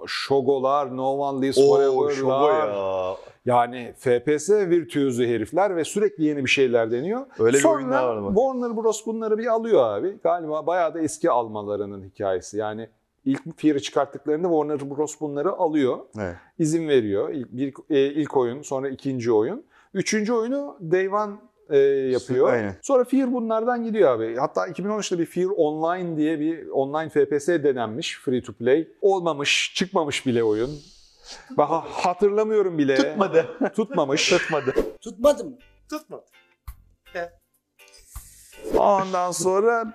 Shogo'lar, 0.07 0.97
No 0.97 1.11
One 1.11 1.47
Lives 1.47 1.55
Forever'lar. 1.55 2.67
ya. 2.67 3.15
Yani 3.45 3.93
FPS 3.97 4.49
virtüözü 4.49 5.27
herifler 5.27 5.75
ve 5.75 5.83
sürekli 5.83 6.23
yeni 6.23 6.45
bir 6.45 6.49
şeyler 6.49 6.91
deniyor. 6.91 7.25
Öyle 7.39 7.57
bir 7.57 7.61
Sonra 7.61 7.75
oyun 7.75 7.91
daha 7.91 8.07
vardı 8.07 8.23
bak. 8.25 8.35
Warner 8.35 8.77
Bros. 8.77 9.05
bunları 9.05 9.37
bir 9.37 9.45
alıyor 9.45 9.83
abi. 9.83 10.17
Galiba 10.23 10.67
bayağı 10.67 10.93
da 10.93 10.99
eski 11.01 11.31
almalarının 11.31 12.03
hikayesi. 12.03 12.57
Yani 12.57 12.89
ilk 13.25 13.41
Fear'ı 13.57 13.79
çıkarttıklarında 13.79 14.47
Warner 14.47 14.97
Bros. 14.97 15.21
bunları 15.21 15.51
alıyor. 15.51 15.97
Evet. 16.19 16.35
izin 16.59 16.87
veriyor. 16.87 17.29
İlk, 17.29 17.53
bir, 17.53 17.73
e, 17.89 18.05
ilk 18.05 18.37
oyun, 18.37 18.61
sonra 18.61 18.89
ikinci 18.89 19.31
oyun. 19.31 19.63
Üçüncü 19.93 20.33
oyunu 20.33 20.77
Day 20.91 21.09
One 21.09 21.33
e, 21.69 21.77
yapıyor. 22.11 22.53
Aynen. 22.53 22.75
Sonra 22.81 23.03
Fear 23.03 23.33
bunlardan 23.33 23.83
gidiyor 23.83 24.11
abi. 24.11 24.35
Hatta 24.35 24.67
2013'te 24.67 25.19
bir 25.19 25.25
Fear 25.25 25.47
Online 25.57 26.17
diye 26.17 26.39
bir 26.39 26.67
online 26.67 27.09
FPS 27.09 27.47
denenmiş. 27.47 28.19
Free 28.19 28.41
to 28.41 28.53
play. 28.53 28.87
Olmamış, 29.01 29.73
çıkmamış 29.75 30.25
bile 30.25 30.43
oyun. 30.43 30.71
Ben 31.57 31.65
ha- 31.65 31.85
hatırlamıyorum 31.89 32.77
bile. 32.77 32.95
Tutmadı. 32.95 33.45
Tutmamış. 33.75 34.29
Tutmadı. 34.29 34.73
Tutmadı 35.01 35.43
mı? 35.43 35.57
Tutmadı. 35.89 36.23
Ondan 38.77 39.31
sonra 39.31 39.93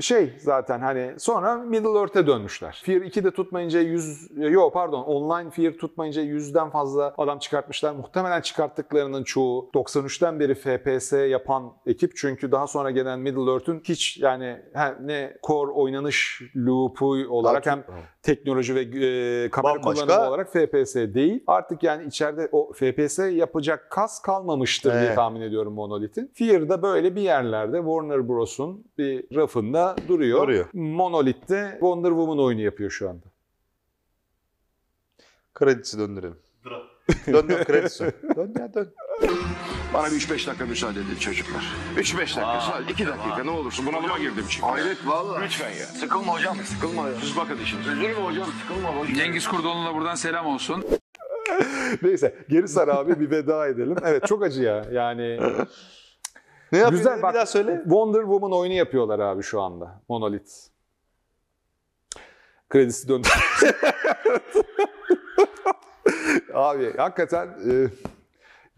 şey 0.00 0.32
zaten 0.38 0.80
hani 0.80 1.14
sonra 1.18 1.56
Middle 1.56 1.98
Earth'e 1.98 2.26
dönmüşler. 2.26 2.82
Fear 2.84 3.00
2'de 3.00 3.30
tutmayınca 3.30 3.80
100 3.80 4.28
yok 4.36 4.74
pardon 4.74 5.02
online 5.02 5.50
Fear 5.50 5.72
tutmayınca 5.72 6.22
100'den 6.22 6.70
fazla 6.70 7.14
adam 7.18 7.38
çıkartmışlar. 7.38 7.92
Muhtemelen 7.94 8.40
çıkarttıklarının 8.40 9.24
çoğu 9.24 9.70
93'ten 9.74 10.40
beri 10.40 10.54
FPS 10.54 11.12
yapan 11.12 11.72
ekip 11.86 12.16
çünkü 12.16 12.52
daha 12.52 12.66
sonra 12.66 12.90
gelen 12.90 13.18
Middle 13.20 13.52
Earth'ün 13.52 13.80
hiç 13.84 14.18
yani 14.18 14.62
ne 15.00 15.36
core 15.46 15.70
oynanış 15.70 16.42
loop'u 16.56 17.06
olarak 17.28 17.66
hem 17.66 17.84
teknoloji 18.22 18.74
ve 18.74 18.80
e, 18.80 19.50
kamera 19.50 19.74
Bambaşka. 19.74 20.06
kullanımı 20.06 20.28
olarak 20.28 20.52
FPS 20.52 20.94
değil. 20.94 21.44
Artık 21.46 21.82
yani 21.82 22.04
içeride 22.06 22.48
o 22.52 22.72
FPS 22.72 23.18
yapacak 23.18 23.90
kas 23.90 24.22
kalmamıştır 24.22 24.92
diye 24.92 25.02
Evet. 25.02 25.16
tahmin 25.16 25.40
ediyorum 25.40 25.74
Monolith'in. 25.74 26.30
Fear'da 26.34 26.82
böyle 26.82 27.16
bir 27.16 27.20
yerlerde 27.22 27.76
Warner 27.76 28.28
Bros'un 28.28 28.84
bir 28.98 29.36
rafında 29.36 29.85
duruyor. 30.08 30.42
Duruyor. 30.42 30.66
Monolith 30.72 31.48
de 31.48 31.70
Wonder 31.72 32.08
Woman 32.08 32.38
oyunu 32.38 32.60
yapıyor 32.60 32.90
şu 32.90 33.10
anda. 33.10 33.26
Kredisi 35.54 35.98
döndürelim. 35.98 36.38
dön 37.26 37.48
dön 37.48 37.64
kredisi. 37.64 38.04
dön 38.36 38.54
ya 38.58 38.74
dön. 38.74 38.94
Bana 39.94 40.06
bir 40.06 40.10
3-5 40.10 40.46
dakika 40.46 40.66
müsaade 40.66 41.00
edin 41.00 41.16
çocuklar. 41.20 41.64
3-5 41.96 42.18
dakika 42.18 42.60
sadece 42.60 42.92
2 42.92 43.06
dakika 43.06 43.44
ne 43.44 43.50
olursun 43.50 43.86
bunalıma 43.86 44.18
girdim 44.18 44.44
çünkü. 44.48 44.66
Hayret 44.66 45.06
valla. 45.06 45.40
Lütfen 45.40 45.70
ya. 45.70 45.86
Sıkılma 45.86 46.34
hocam 46.34 46.56
sıkılma 46.64 47.08
ya. 47.08 47.14
Siz 47.20 47.36
bakın 47.36 47.58
işinize. 47.58 47.90
Üzülme 47.90 48.14
hocam 48.14 48.46
sıkılma 48.62 48.88
hocam. 48.88 49.14
Cengiz 49.14 49.48
Kurdoğlu'na 49.48 49.94
buradan 49.94 50.14
selam 50.14 50.46
olsun. 50.46 50.84
Neyse 52.02 52.34
geri 52.48 52.68
sar 52.68 52.88
abi 52.88 53.20
bir 53.20 53.30
veda 53.30 53.68
edelim. 53.68 53.96
Evet 54.04 54.26
çok 54.26 54.42
acı 54.42 54.62
ya 54.62 54.84
yani. 54.92 55.40
Ne 56.72 56.78
yapıyorsun? 56.78 56.98
Güzel 56.98 57.18
bir 57.18 57.22
bak 57.22 57.34
daha 57.34 57.46
söyle. 57.46 57.80
Wonder 57.82 58.20
Woman 58.20 58.52
oyunu 58.52 58.74
yapıyorlar 58.74 59.18
abi 59.18 59.42
şu 59.42 59.60
anda. 59.60 60.00
Monolith. 60.08 60.50
Kredisi 62.68 63.08
döndü. 63.08 63.28
abi 66.54 66.96
hakikaten 66.96 67.46
e, 67.70 67.86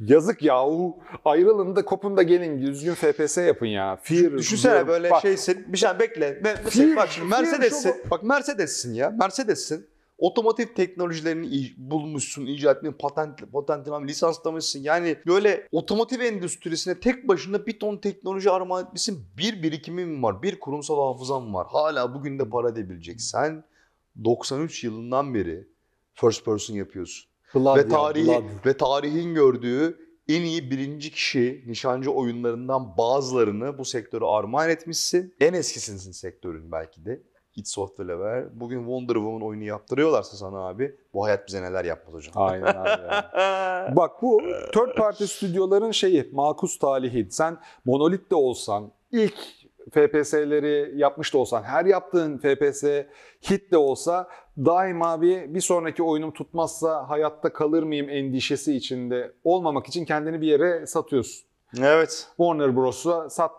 yazık 0.00 0.42
yahu. 0.42 0.98
Ayrılın 1.24 1.76
da 1.76 1.84
kopun 1.84 2.16
da 2.16 2.22
gelin 2.22 2.62
düzgün 2.66 2.94
FPS 2.94 3.36
yapın 3.38 3.66
ya. 3.66 3.98
Fear, 4.02 4.32
Düşünsene 4.32 4.72
diyorum. 4.72 4.88
böyle 4.88 5.10
Bak, 5.10 5.22
şeysin. 5.22 5.72
Bir 5.72 5.78
şey 5.78 5.90
bekle. 5.98 6.44
Be- 6.44 6.48
Fear- 6.48 6.60
Mesela 6.64 6.96
bak 6.96 7.08
şimdi 7.10 7.30
Fear 7.30 7.42
Mercedes'sin. 7.42 7.94
Bak 8.10 8.22
Mercedes'sin 8.22 8.94
ya. 8.94 9.10
Mercedes'sin. 9.10 9.86
Otomotiv 10.18 10.66
teknolojilerini 10.66 11.72
bulmuşsun, 11.76 12.46
icat 12.46 12.76
etmişsin, 12.76 12.98
patent, 12.98 13.52
patentini 13.52 14.08
lisanslamışsın. 14.08 14.82
Yani 14.82 15.16
böyle 15.26 15.68
otomotiv 15.72 16.20
endüstrisine 16.20 17.00
tek 17.00 17.28
başına 17.28 17.66
bir 17.66 17.78
ton 17.78 17.96
teknoloji 17.96 18.50
armağan 18.50 18.84
etmişsin. 18.84 19.24
Bir 19.38 19.62
birikimin 19.62 20.22
var, 20.22 20.42
bir 20.42 20.60
kurumsal 20.60 21.12
hafızan 21.12 21.54
var. 21.54 21.66
Hala 21.70 22.14
bugün 22.14 22.38
de 22.38 22.48
para 22.48 22.68
edebilecek. 22.68 23.20
Sen 23.20 23.64
93 24.24 24.84
yılından 24.84 25.34
beri 25.34 25.68
first 26.14 26.44
person 26.44 26.74
yapıyorsun. 26.74 27.30
Blood 27.54 27.76
ve 27.76 27.80
ya, 27.80 27.88
tarihi 27.88 28.26
Blood. 28.26 28.66
ve 28.66 28.76
tarihin 28.76 29.34
gördüğü 29.34 30.08
en 30.28 30.42
iyi 30.42 30.70
birinci 30.70 31.10
kişi 31.10 31.64
nişancı 31.66 32.10
oyunlarından 32.10 32.96
bazılarını 32.96 33.78
bu 33.78 33.84
sektöre 33.84 34.24
armağan 34.24 34.70
etmişsin. 34.70 35.34
En 35.40 35.52
eskisisin 35.54 36.12
sektörün 36.12 36.72
belki 36.72 37.04
de. 37.04 37.22
Software'le 37.66 38.20
beraber. 38.20 38.60
Bugün 38.60 38.78
Wonder 38.78 39.14
Woman 39.14 39.42
oyunu 39.42 39.64
yaptırıyorlarsa 39.64 40.36
sana 40.36 40.58
abi 40.58 40.96
bu 41.14 41.24
hayat 41.24 41.46
bize 41.46 41.62
neler 41.62 41.84
yapmaz 41.84 42.14
hocam. 42.14 42.32
Aynen 42.36 42.66
abi 42.66 42.88
ya. 42.88 43.92
Bak 43.96 44.22
bu 44.22 44.42
third 44.72 44.96
party 44.96 45.24
stüdyoların 45.24 45.90
şeyi 45.90 46.28
makus 46.32 46.78
talihi. 46.78 47.26
Sen 47.30 47.58
Monolith 47.84 48.30
de 48.30 48.34
olsan, 48.34 48.92
ilk 49.12 49.38
FPS'leri 49.90 50.98
yapmış 50.98 51.34
da 51.34 51.38
olsan, 51.38 51.62
her 51.62 51.84
yaptığın 51.84 52.38
FPS 52.38 52.84
hit 53.50 53.72
de 53.72 53.76
olsa 53.76 54.28
daima 54.58 55.22
bir, 55.22 55.54
bir 55.54 55.60
sonraki 55.60 56.02
oyunum 56.02 56.30
tutmazsa 56.30 57.08
hayatta 57.08 57.52
kalır 57.52 57.82
mıyım 57.82 58.08
endişesi 58.08 58.76
içinde 58.76 59.32
olmamak 59.44 59.86
için 59.86 60.04
kendini 60.04 60.40
bir 60.40 60.46
yere 60.46 60.86
satıyorsun. 60.86 61.47
Evet. 61.82 62.26
Warner 62.36 62.76
Bros'a 62.76 63.30
sat, 63.30 63.50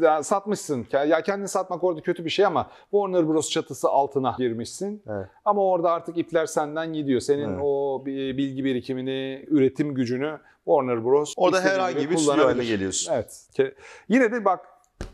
yani 0.00 0.24
satmışsın. 0.24 0.86
Ya 0.92 1.22
kendini 1.22 1.48
satmak 1.48 1.84
orada 1.84 2.00
kötü 2.00 2.24
bir 2.24 2.30
şey 2.30 2.44
ama 2.46 2.70
Warner 2.90 3.28
Bros 3.28 3.50
çatısı 3.50 3.88
altına 3.88 4.34
girmişsin. 4.38 5.02
Evet. 5.08 5.26
Ama 5.44 5.64
orada 5.66 5.90
artık 5.92 6.18
ipler 6.18 6.46
senden 6.46 6.92
gidiyor. 6.92 7.20
Senin 7.20 7.48
Evet. 7.48 7.58
o 7.62 8.02
bi- 8.06 8.36
bilgi 8.36 8.64
birikimini, 8.64 9.44
üretim 9.48 9.94
gücünü 9.94 10.38
Warner 10.64 11.04
Bros. 11.04 11.34
Orada 11.36 11.60
herhangi 11.60 12.10
bir 12.10 12.16
stüdyo 12.16 12.44
haline 12.46 12.64
geliyorsun. 12.64 13.12
Evet. 13.12 13.46
Yine 14.08 14.32
de 14.32 14.44
bak 14.44 14.60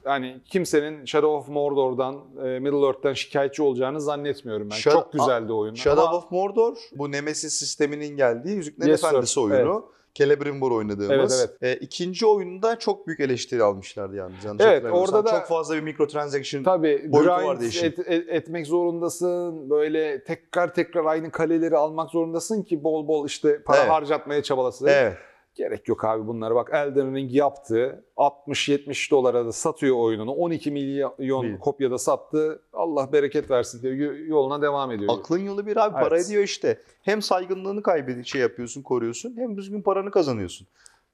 hani 0.04 0.40
kimsenin 0.44 1.04
Shadow 1.04 1.36
of 1.36 1.48
Mordor'dan, 1.48 2.14
e, 2.44 2.58
Middle 2.58 2.86
Earth'ten 2.86 3.12
şikayetçi 3.12 3.62
olacağını 3.62 4.00
zannetmiyorum 4.00 4.70
ben. 4.70 4.76
Shadow- 4.76 4.92
Çok 4.92 5.12
güzeldi 5.12 5.52
oyun. 5.52 5.74
Shadow 5.74 6.02
Ama- 6.08 6.16
of 6.16 6.30
Mordor 6.30 6.76
bu 6.96 7.12
Nemesis 7.12 7.54
sisteminin 7.54 8.16
geldiği 8.16 8.56
Yüzüklerin 8.56 8.90
Yes, 8.90 9.00
sir. 9.00 9.08
Efendisi 9.08 9.40
oyunu. 9.40 9.86
Celebrimbor 10.16 10.70
oynadığımız. 10.72 11.48
Evet, 11.62 11.76
E, 11.80 11.80
ikinci 11.84 12.26
oyunda 12.26 12.78
çok 12.78 13.06
büyük 13.06 13.20
eleştiri 13.20 13.62
almışlardı 13.62 14.16
yalnız. 14.16 14.44
Yanlış 14.44 14.64
Evet, 14.64 14.84
orada 14.92 15.24
da- 15.24 15.30
Çok 15.30 15.46
fazla 15.46 15.74
bir 15.74 15.80
microtransaction 15.80 16.62
Tabii 16.62 17.02
boyutu 17.12 17.30
vardı 17.30 17.64
işin. 17.64 17.86
et- 17.86 17.98
et- 17.98 18.28
etmek 18.28 18.66
zorundasın. 18.66 19.70
Böyle 19.70 20.24
tekrar 20.24 20.74
tekrar 20.74 21.04
aynı 21.04 21.30
kaleleri 21.30 21.76
almak 21.76 22.10
zorundasın 22.10 22.62
ki 22.62 22.84
bol 22.84 23.08
bol 23.08 23.26
işte 23.26 23.62
para 23.62 23.78
Evet. 23.78 23.90
harcatmaya 23.90 24.42
çabalasın. 24.42 24.86
Evet. 24.86 25.16
Gerek 25.56 25.88
yok 25.88 26.04
abi 26.04 26.26
bunlara. 26.26 26.54
Bak 26.54 26.70
Elden 26.72 27.14
Ring 27.14 27.32
yaptı. 27.34 28.04
60-70 28.16 29.10
dolara 29.10 29.46
da 29.46 29.52
satıyor 29.52 29.96
oyununu. 29.96 30.32
12 30.32 30.70
milyon 30.70 31.42
Bil. 31.42 31.58
kopyada 31.58 31.98
sattı. 31.98 32.62
Allah 32.72 33.12
bereket 33.12 33.50
versin 33.50 33.82
diyor. 33.82 33.94
Y- 33.94 34.26
Yoluna 34.26 34.62
devam 34.62 34.90
ediyor. 34.92 35.14
Aklın 35.18 35.38
yolu 35.38 35.66
bir 35.66 35.76
abi 35.76 35.92
para 35.92 36.16
Evet. 36.16 36.26
ediyor 36.26 36.42
işte. 36.42 36.80
Hem 37.02 37.22
saygınlığını 37.22 37.82
kaybedip 37.82 38.26
şey 38.26 38.40
yapıyorsun, 38.40 38.82
koruyorsun 38.82 39.34
hem 39.36 39.56
düzgün 39.56 39.82
paranı 39.82 40.10
kazanıyorsun. 40.10 40.66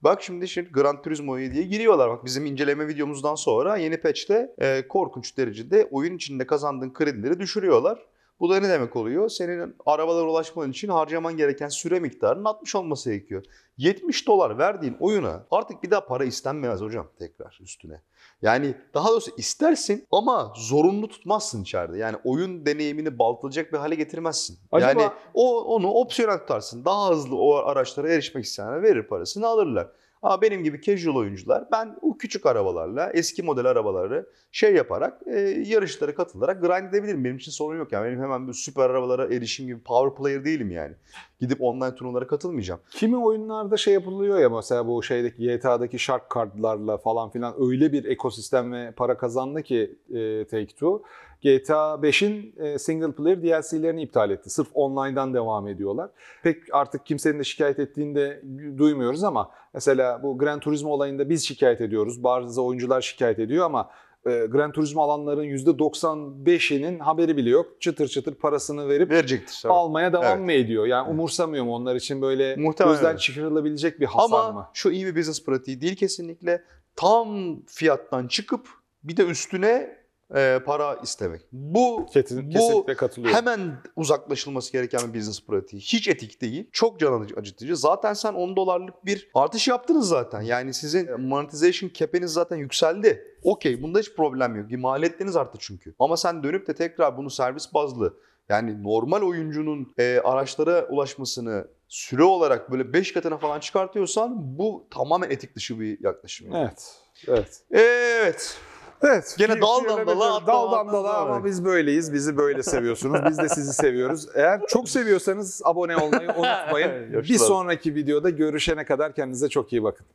Bak 0.03 0.23
şimdi 0.23 0.49
şimdi 0.49 0.73
Gran 0.73 1.03
Turismo 1.03 1.39
diye 1.39 1.63
giriyorlar. 1.63 2.11
Bak 2.11 2.25
bizim 2.25 2.47
inceleme 2.47 2.89
videomuzdan 2.89 3.35
sonra 3.35 3.77
yeni 3.77 4.01
patch'te 4.01 4.55
e, 4.59 4.89
korkunç 4.89 5.39
derecede 5.39 5.89
oyun 5.91 6.17
içinde 6.17 6.47
kazandığın 6.47 6.93
kredileri 6.93 7.41
düşürüyorlar. 7.41 8.07
Bu 8.43 8.51
da 8.51 8.61
ne 8.61 8.69
demek 8.69 8.97
oluyor? 8.97 9.29
Senin 9.29 9.77
arabalara 9.87 10.31
ulaşman 10.31 10.71
için 10.71 10.89
harcaman 10.89 11.37
gereken 11.37 11.69
süre 11.69 12.01
miktarının 12.01 12.45
60 12.45 12.75
olması 12.75 13.11
gerekiyor. 13.11 13.45
70 13.77 14.27
dolar 14.27 14.59
verdiğin 14.59 14.97
oyuna 15.01 15.47
artık 15.51 15.83
bir 15.83 15.91
daha 15.91 16.07
para 16.07 16.25
istenmez 16.25 16.81
hocam 16.81 17.07
tekrar 17.19 17.59
üstüne. 17.63 18.03
Yani 18.43 18.75
daha 18.95 19.09
doğrusu 19.09 19.31
istersin 19.37 20.07
ama 20.11 20.53
zorunlu 20.57 21.09
tutmazsın 21.09 21.63
içeride. 21.63 21.99
Yani 21.99 22.17
oyun 22.25 22.67
deneyimini 22.67 23.19
baltalayacak 23.19 23.73
bir 23.73 23.79
hale 23.79 23.95
getirmezsin. 23.95 24.59
Acaba- 24.73 25.03
Yani 25.03 25.11
o 25.35 25.61
onu 25.65 25.89
opsiyonel 25.91 26.39
tutarsın. 26.39 26.85
Daha 26.85 27.11
hızlı 27.11 27.37
o 27.37 27.55
araçlara 27.55 28.13
erişmek 28.13 28.45
isteyenler 28.45 28.83
verir 28.83 29.03
parasını 29.03 29.47
alırlar. 29.47 29.89
Ama 30.23 30.43
benim 30.43 30.65
gibi 30.65 30.81
casual 30.81 31.17
oyuncular 31.17 31.65
ben 31.73 31.97
o 32.03 32.19
küçük 32.19 32.47
arabalarla, 32.47 33.11
eski 33.15 33.43
model 33.43 33.67
arabaları 33.67 34.27
şey 34.53 34.75
yaparak 34.75 35.21
e, 35.27 35.41
yarışlara 35.67 36.15
katılarak 36.15 36.61
grind 36.61 36.89
edebilirim. 36.89 37.25
Benim 37.25 37.37
için 37.37 37.53
sorun 37.53 37.79
yok 37.79 37.93
yani. 37.93 38.07
Benim 38.07 38.23
hemen 38.23 38.49
bir 38.49 38.53
süper 38.53 38.91
arabalara 38.91 39.35
erişim 39.35 39.67
gibi 39.67 39.81
power 39.81 40.23
player 40.23 40.45
değilim 40.45 40.71
yani. 40.71 40.95
Gidip 41.41 41.61
online 41.61 41.95
turnuvalara 41.95 42.27
katılmayacağım. 42.27 42.81
Kimi 42.91 43.17
oyunlarda 43.17 43.77
şey 43.77 43.95
yapılıyor 43.95 44.39
ya 44.39 44.51
mesela 44.51 44.87
bu 44.87 45.03
şeydeki 45.03 45.59
GTA'daki 45.59 45.99
shark 45.99 46.31
kartlarla 46.31 46.99
falan 46.99 47.31
filan 47.31 47.55
öyle 47.59 47.93
bir 47.93 48.05
ekosistem 48.05 48.73
ve 48.73 48.93
para 48.97 49.17
kazandı 49.17 49.63
ki 49.63 49.99
e, 50.11 50.15
Take-Two. 50.45 51.03
GTA 51.43 51.95
5'in 51.95 52.55
e, 52.65 52.79
single 52.79 53.13
player 53.13 53.43
DLC'lerini 53.43 54.03
iptal 54.03 54.31
etti. 54.31 54.51
Sırf 54.51 54.69
online'dan 54.75 55.35
devam 55.35 55.69
ediyorlar. 55.69 56.11
Pek 56.43 56.57
artık 56.73 57.07
kimsenin 57.07 57.39
de 57.39 57.45
şikayet 57.45 57.79
ettiğini 57.79 58.15
de 58.15 58.43
duymuyoruz 58.79 59.25
ama 59.25 59.51
mesela 59.75 60.23
bu 60.23 60.39
Gran 60.39 60.61
Turismo 60.61 60.91
olayında 60.91 61.29
biz 61.29 61.47
şikayet 61.49 61.81
ediyoruz. 61.81 62.25
Bazı 62.25 62.63
oyuncular 62.63 63.01
şikayet 63.01 63.39
ediyor 63.39 63.65
ama 63.67 63.91
e, 64.27 64.31
Gran 64.31 64.73
Turismo 64.73 65.03
alanların 65.03 65.45
%95'inin 65.45 66.99
haberi 66.99 67.37
bile 67.37 67.51
yok. 67.51 67.81
Çıtır 67.81 68.09
çıtır 68.09 68.35
parasını 68.35 68.89
verip 68.89 69.11
Verecektir. 69.11 69.69
almaya 69.69 70.13
devam 70.13 70.25
Evet. 70.25 70.41
mı 70.45 70.53
ediyor? 70.53 70.87
Yani 70.87 71.11
umursamıyor 71.11 71.65
mu 71.65 71.75
onlar 71.75 71.95
için 71.97 72.23
böyle 72.23 72.57
Muhtemelen 72.57 72.97
gözden 72.97 73.17
çıkarılabilecek 73.17 74.01
bir 74.01 74.07
hasar 74.07 74.39
Ama 74.49 74.53
mı? 74.53 74.69
şu 74.75 74.91
iyi 74.91 75.07
bir 75.07 75.17
business 75.17 75.45
pratiği 75.45 75.81
değil 75.81 75.97
kesinlikle. 75.97 76.63
Tam 76.97 77.57
fiyattan 77.67 78.27
çıkıp 78.27 78.69
bir 79.05 79.17
de 79.17 79.27
üstüne 79.27 80.02
e, 80.37 80.61
para 80.67 80.95
istemek. 81.03 81.41
Bu 81.53 82.07
Kesin, 82.13 82.49
bu 82.49 82.53
kesinlikle 82.53 82.97
katılıyorum. 82.97 83.37
hemen 83.37 83.61
uzaklaşılması 83.97 84.73
gereken 84.73 85.01
bir 85.15 85.19
business 85.19 85.47
pratiği. 85.47 85.83
Hiç 85.83 86.09
etik 86.09 86.41
değil. 86.41 86.69
Çok 86.73 87.01
can 87.01 87.27
acıtıcı. 87.37 87.77
Zaten 87.77 88.13
sen 88.13 88.35
10 88.35 88.57
dolarlık 88.57 89.07
bir 89.07 89.31
artış 89.35 89.69
yaptınız 89.69 90.09
zaten. 90.09 90.41
Yani 90.43 90.75
sizin 90.75 91.21
monetization 91.21 91.91
cap'iniz 91.95 92.33
zaten 92.33 92.57
yükseldi. 92.57 93.25
Okey 93.43 93.83
bunda 93.83 93.99
hiç 93.99 94.15
problem 94.15 94.57
yok. 94.57 94.69
Bir 94.69 94.77
maliyetleriniz 94.77 95.37
arttı 95.37 95.59
çünkü. 95.61 95.95
Ama 95.99 96.17
sen 96.17 96.43
dönüp 96.43 96.67
de 96.69 96.75
tekrar 96.75 97.17
bunu 97.17 97.31
servis 97.31 97.75
bazlı 97.75 98.15
yani 98.49 98.83
normal 98.83 99.23
oyuncunun 99.23 99.95
e, 99.99 100.21
araçlara 100.25 100.87
ulaşmasını 100.89 101.67
süre 101.89 102.23
olarak 102.25 102.71
böyle 102.71 102.93
5 102.93 103.13
katına 103.13 103.37
falan 103.39 103.61
çıkartıyorsan 103.61 104.59
bu 104.59 104.87
tamamen 104.91 105.31
etik 105.31 105.57
dışı 105.57 105.81
bir 105.81 106.05
yaklaşım. 106.05 106.53
yani. 106.53 106.63
Evet. 106.65 106.97
Evet. 107.29 107.61
Evet. 107.71 108.57
Evet. 109.03 109.35
Gene 109.39 109.61
daldan 109.61 110.07
dala, 110.07 110.47
daldan 110.47 110.93
dala 110.93 111.17
ama 111.17 111.45
biz 111.45 111.65
böyleyiz. 111.65 112.13
Bizi 112.13 112.37
böyle 112.37 112.63
seviyorsunuz. 112.63 113.21
Biz 113.31 113.39
de 113.39 113.49
sizi 113.49 113.73
seviyoruz. 113.73 114.29
Eğer 114.35 114.61
çok 114.69 114.89
seviyorsanız 114.89 115.61
abone 115.65 115.97
olmayı 115.97 116.29
unutmayın. 116.29 117.13
bir 117.13 117.39
sonraki 117.39 117.95
videoda 117.95 118.31
görüşene 118.31 118.85
kadar 118.85 119.15
kendinize 119.15 119.49
çok 119.49 119.73
iyi 119.73 119.83
bakın. 119.83 120.07